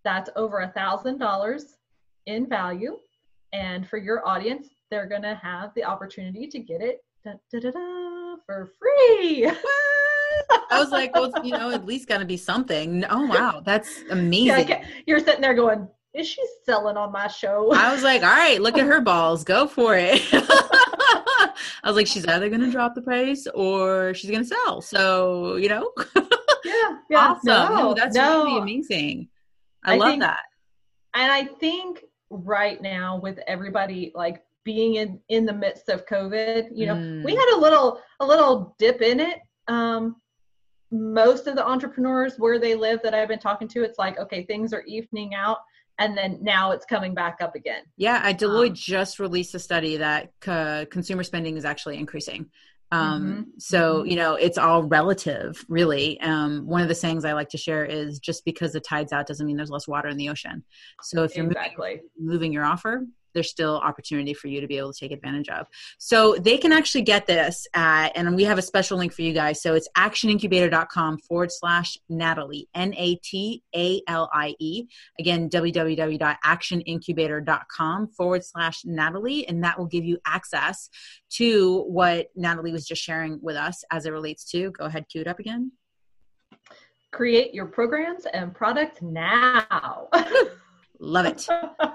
that's 0.04 0.30
over 0.36 0.60
a 0.60 0.68
thousand 0.70 1.18
dollars 1.18 1.78
in 2.26 2.48
value 2.48 3.00
and 3.54 3.88
for 3.88 3.98
your 3.98 4.28
audience 4.28 4.68
they're 4.90 5.08
going 5.08 5.22
to 5.22 5.36
have 5.36 5.72
the 5.76 5.84
opportunity 5.84 6.48
to 6.48 6.60
get 6.60 6.82
it 6.82 7.04
da, 7.24 7.32
da, 7.52 7.60
da, 7.60 8.36
for 8.46 8.70
free 8.80 9.50
I 10.70 10.80
was 10.80 10.92
like, 10.92 11.16
well, 11.16 11.32
you 11.44 11.52
know, 11.52 11.72
at 11.72 11.86
least 11.86 12.08
got 12.08 12.20
to 12.20 12.26
be 12.26 12.38
something. 12.38 13.04
Oh, 13.10 13.26
wow. 13.26 13.62
That's 13.66 14.04
amazing. 14.12 14.68
yeah, 14.70 14.86
you're 15.06 15.20
sitting 15.20 15.42
there 15.42 15.54
going 15.54 15.88
is 16.14 16.28
she 16.28 16.44
selling 16.66 16.98
on 16.98 17.12
my 17.12 17.28
show 17.28 17.72
I 17.74 17.94
was 17.94 18.02
like, 18.02 18.24
all 18.24 18.30
right, 18.30 18.60
look 18.62 18.78
at 18.78 18.86
her 18.88 19.02
balls. 19.02 19.44
Go 19.44 19.68
for 19.68 19.96
it. 19.96 20.22
I 20.32 21.52
was 21.86 21.96
like, 21.96 22.08
she's 22.08 22.26
either 22.26 22.50
going 22.50 22.62
to 22.62 22.72
drop 22.72 22.96
the 22.96 23.02
price 23.02 23.48
or 23.54 24.14
she's 24.16 24.32
going 24.32 24.44
to 24.44 24.48
sell. 24.48 24.82
So, 24.82 25.58
you 25.58 25.70
know, 25.70 25.92
yeah 26.66 26.98
yeah 27.10 27.18
awesome. 27.46 27.76
No, 27.76 27.94
that's 27.94 28.16
no. 28.16 28.46
really 28.46 28.58
amazing. 28.60 29.30
I, 29.84 29.94
I 29.94 29.98
love 29.98 30.10
think- 30.10 30.22
that. 30.22 30.40
and 31.14 31.32
i 31.32 31.46
think 31.46 32.04
right 32.30 32.82
now 32.82 33.20
with 33.22 33.40
everybody 33.48 34.12
like 34.16 34.44
being 34.64 34.96
in 34.96 35.20
in 35.30 35.46
the 35.46 35.54
midst 35.54 35.88
of 35.90 36.06
covid 36.06 36.68
you 36.74 36.86
know 36.86 36.96
Mm. 36.96 37.24
we 37.24 37.34
had 37.36 37.56
a 37.56 37.60
little 37.60 38.02
a 38.20 38.26
little 38.26 38.76
dip 38.78 39.02
in 39.02 39.20
it 39.20 39.40
um 39.68 40.18
most 40.92 41.48
of 41.48 41.56
the 41.56 41.66
entrepreneurs 41.66 42.36
where 42.38 42.60
they 42.60 42.76
live 42.76 43.02
that 43.04 43.14
i've 43.14 43.28
been 43.30 43.40
talking 43.40 43.68
to 43.70 43.84
it's 43.84 43.98
like 44.00 44.18
okay 44.20 44.44
things 44.44 44.74
are 44.74 44.84
evening 44.84 45.34
out 45.36 45.60
and 46.00 46.18
then 46.18 46.38
now 46.42 46.72
it's 46.72 46.86
coming 46.86 47.14
back 47.16 47.38
up 47.42 47.56
again 47.56 47.82
Yeah, 47.98 48.20
I 48.24 48.32
Deloitte 48.34 48.70
Um, 48.70 48.76
just 48.76 49.20
released 49.20 49.56
a 49.56 49.60
study 49.60 49.98
that 49.98 50.32
uh, 50.46 50.86
consumer 50.92 51.24
spending 51.24 51.58
is 51.58 51.66
actually 51.66 51.98
increasing. 51.98 52.46
Um, 52.92 53.24
Mhm, 53.58 53.62
So 53.62 54.04
you 54.04 54.16
know, 54.16 54.36
it's 54.36 54.58
all 54.58 54.84
relative, 54.84 55.64
really. 55.68 56.20
Um, 56.22 56.66
one 56.66 56.82
of 56.82 56.88
the 56.88 56.96
sayings 56.96 57.26
I 57.26 57.34
like 57.34 57.50
to 57.50 57.58
share 57.58 57.84
is 57.86 58.20
just 58.20 58.46
because 58.46 58.74
the 58.74 58.80
tide's 58.80 59.12
out 59.12 59.28
doesn't 59.28 59.46
mean 59.46 59.58
there's 59.58 59.70
less 59.70 59.88
water 59.88 60.08
in 60.08 60.18
the 60.18 60.30
ocean. 60.30 60.64
So 61.02 61.24
if 61.24 61.36
you're 61.36 61.46
moving, 61.46 61.58
moving 62.18 62.54
your 62.54 62.64
offer, 62.66 63.06
there's 63.38 63.50
still 63.52 63.78
opportunity 63.78 64.34
for 64.34 64.48
you 64.48 64.60
to 64.62 64.68
be 64.68 64.80
able 64.80 64.92
to 64.92 65.00
take 65.00 65.12
advantage 65.12 65.48
of. 65.50 65.68
So 66.00 66.36
they 66.40 66.58
can 66.58 66.72
actually 66.72 67.04
get 67.04 67.28
this 67.28 67.68
at, 67.76 68.14
and 68.16 68.36
we 68.36 68.46
have 68.46 68.58
a 68.58 68.64
special 68.64 68.98
link 68.98 69.14
for 69.14 69.22
you 69.22 69.32
guys. 69.32 69.62
So 69.62 69.76
it's 69.76 69.88
actionincubator.com 69.96 71.20
forward 71.20 71.52
slash 71.52 72.00
Natalie, 72.10 72.68
N 72.74 72.96
A 72.98 73.14
T 73.18 73.62
A 73.76 74.02
L 74.08 74.28
I 74.34 74.56
E. 74.58 74.88
Again, 75.20 75.52
www.actionincubator.com 75.52 78.08
forward 78.08 78.44
slash 78.44 78.82
Natalie. 78.86 79.48
And 79.48 79.64
that 79.64 79.78
will 79.78 79.86
give 79.86 80.04
you 80.04 80.18
access 80.26 80.90
to 81.34 81.84
what 81.84 82.30
Natalie 82.36 82.72
was 82.72 82.88
just 82.88 83.04
sharing 83.04 83.40
with 83.42 83.56
us 83.56 83.84
as 83.92 84.08
it 84.08 84.12
relates 84.12 84.50
to, 84.52 84.72
go 84.72 84.86
ahead, 84.86 85.06
cue 85.10 85.22
it 85.22 85.28
up 85.28 85.38
again. 85.38 85.74
create 87.12 87.54
your 87.54 87.68
programs 87.68 88.26
and 88.34 88.56
products 88.56 89.00
now 89.02 90.08
Love 91.00 91.26
it. 91.26 91.48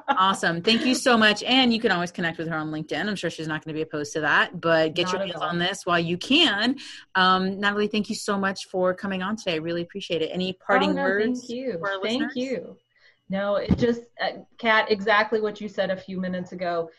Awesome. 0.08 0.62
Thank 0.62 0.84
you 0.84 0.94
so 0.94 1.16
much. 1.16 1.42
And 1.42 1.72
you 1.72 1.80
can 1.80 1.90
always 1.90 2.12
connect 2.12 2.38
with 2.38 2.48
her 2.48 2.56
on 2.56 2.70
LinkedIn. 2.70 3.08
I'm 3.08 3.16
sure 3.16 3.30
she's 3.30 3.48
not 3.48 3.64
going 3.64 3.74
to 3.74 3.78
be 3.78 3.82
opposed 3.82 4.12
to 4.12 4.20
that, 4.20 4.60
but 4.60 4.94
get 4.94 5.06
Not 5.06 5.12
your 5.12 5.26
hands 5.26 5.40
on 5.40 5.58
this 5.58 5.84
while 5.84 5.98
you 5.98 6.16
can. 6.16 6.76
Um, 7.14 7.58
Natalie, 7.58 7.88
thank 7.88 8.08
you 8.08 8.14
so 8.14 8.38
much 8.38 8.68
for 8.68 8.94
coming 8.94 9.22
on 9.22 9.36
today. 9.36 9.54
I 9.54 9.56
really 9.56 9.82
appreciate 9.82 10.22
it. 10.22 10.30
Any 10.32 10.52
parting 10.64 10.90
Oh, 10.90 10.94
no, 10.94 11.02
words? 11.02 11.40
Thank 11.40 11.50
you. 11.50 11.80
Thank 12.02 12.36
you. 12.36 12.76
No, 13.28 13.56
it 13.56 13.76
just, 13.78 14.02
uh, 14.20 14.42
Kat, 14.58 14.90
exactly 14.90 15.40
what 15.40 15.60
you 15.60 15.68
said 15.68 15.90
a 15.90 15.96
few 15.96 16.20
minutes 16.20 16.52
ago. 16.52 16.90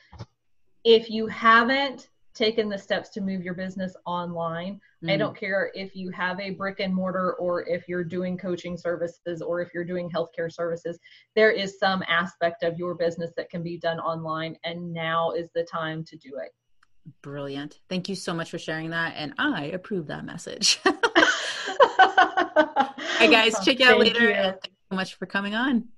If 0.84 1.10
you 1.10 1.28
haven't 1.28 2.10
taken 2.34 2.69
the 2.69 2.78
steps 2.78 3.10
to 3.10 3.22
move 3.22 3.43
your 3.43 3.54
business 3.54 3.96
online, 4.06 4.80
I 5.04 5.15
Mm. 5.15 5.19
don't 5.19 5.38
care 5.38 5.72
if 5.76 5.96
you 5.96 6.10
have 6.12 6.39
a 6.39 6.52
brick 6.52 6.80
and 6.80 6.93
mortar 6.93 7.34
or 7.34 7.67
if 7.67 7.88
you're 7.88 8.04
doing 8.04 8.38
coaching 8.38 8.78
services 8.78 9.41
or 9.41 9.62
if 9.62 9.74
you're 9.74 9.84
doing 9.84 10.10
healthcare 10.10 10.52
services. 10.52 11.00
There 11.36 11.52
is 11.52 11.78
some 11.80 12.04
aspect 12.08 12.63
of 12.63 12.78
your 12.78 12.96
business 12.96 13.32
that 13.38 13.50
can 13.50 13.63
be 13.63 13.78
done 13.78 14.00
online, 14.00 14.58
and 14.63 14.93
now 14.93 15.32
is 15.32 15.50
the 15.54 15.63
time 15.63 16.04
to 16.06 16.17
do 16.17 16.38
it. 16.38 16.52
Brilliant. 17.22 17.80
Thank 17.89 18.08
you 18.08 18.15
so 18.15 18.34
much 18.34 18.50
for 18.50 18.58
sharing 18.58 18.91
that. 18.91 19.13
And 19.17 19.34
I 19.38 19.65
approve 19.65 20.08
that 20.08 20.26
message. 20.26 20.80
Hi, 20.86 20.93
Hi, 23.17 23.28
guys. 23.28 23.56
Check 23.63 23.80
you 23.80 23.86
out 23.86 24.00
Thank 24.00 24.15
later. 24.15 24.30
you. 24.30 24.32
And 24.32 24.54
thank 24.54 24.65
you 24.65 24.72
so 24.91 24.96
much 24.96 25.15
for 25.15 25.26
coming 25.26 25.56
on. 25.56 25.89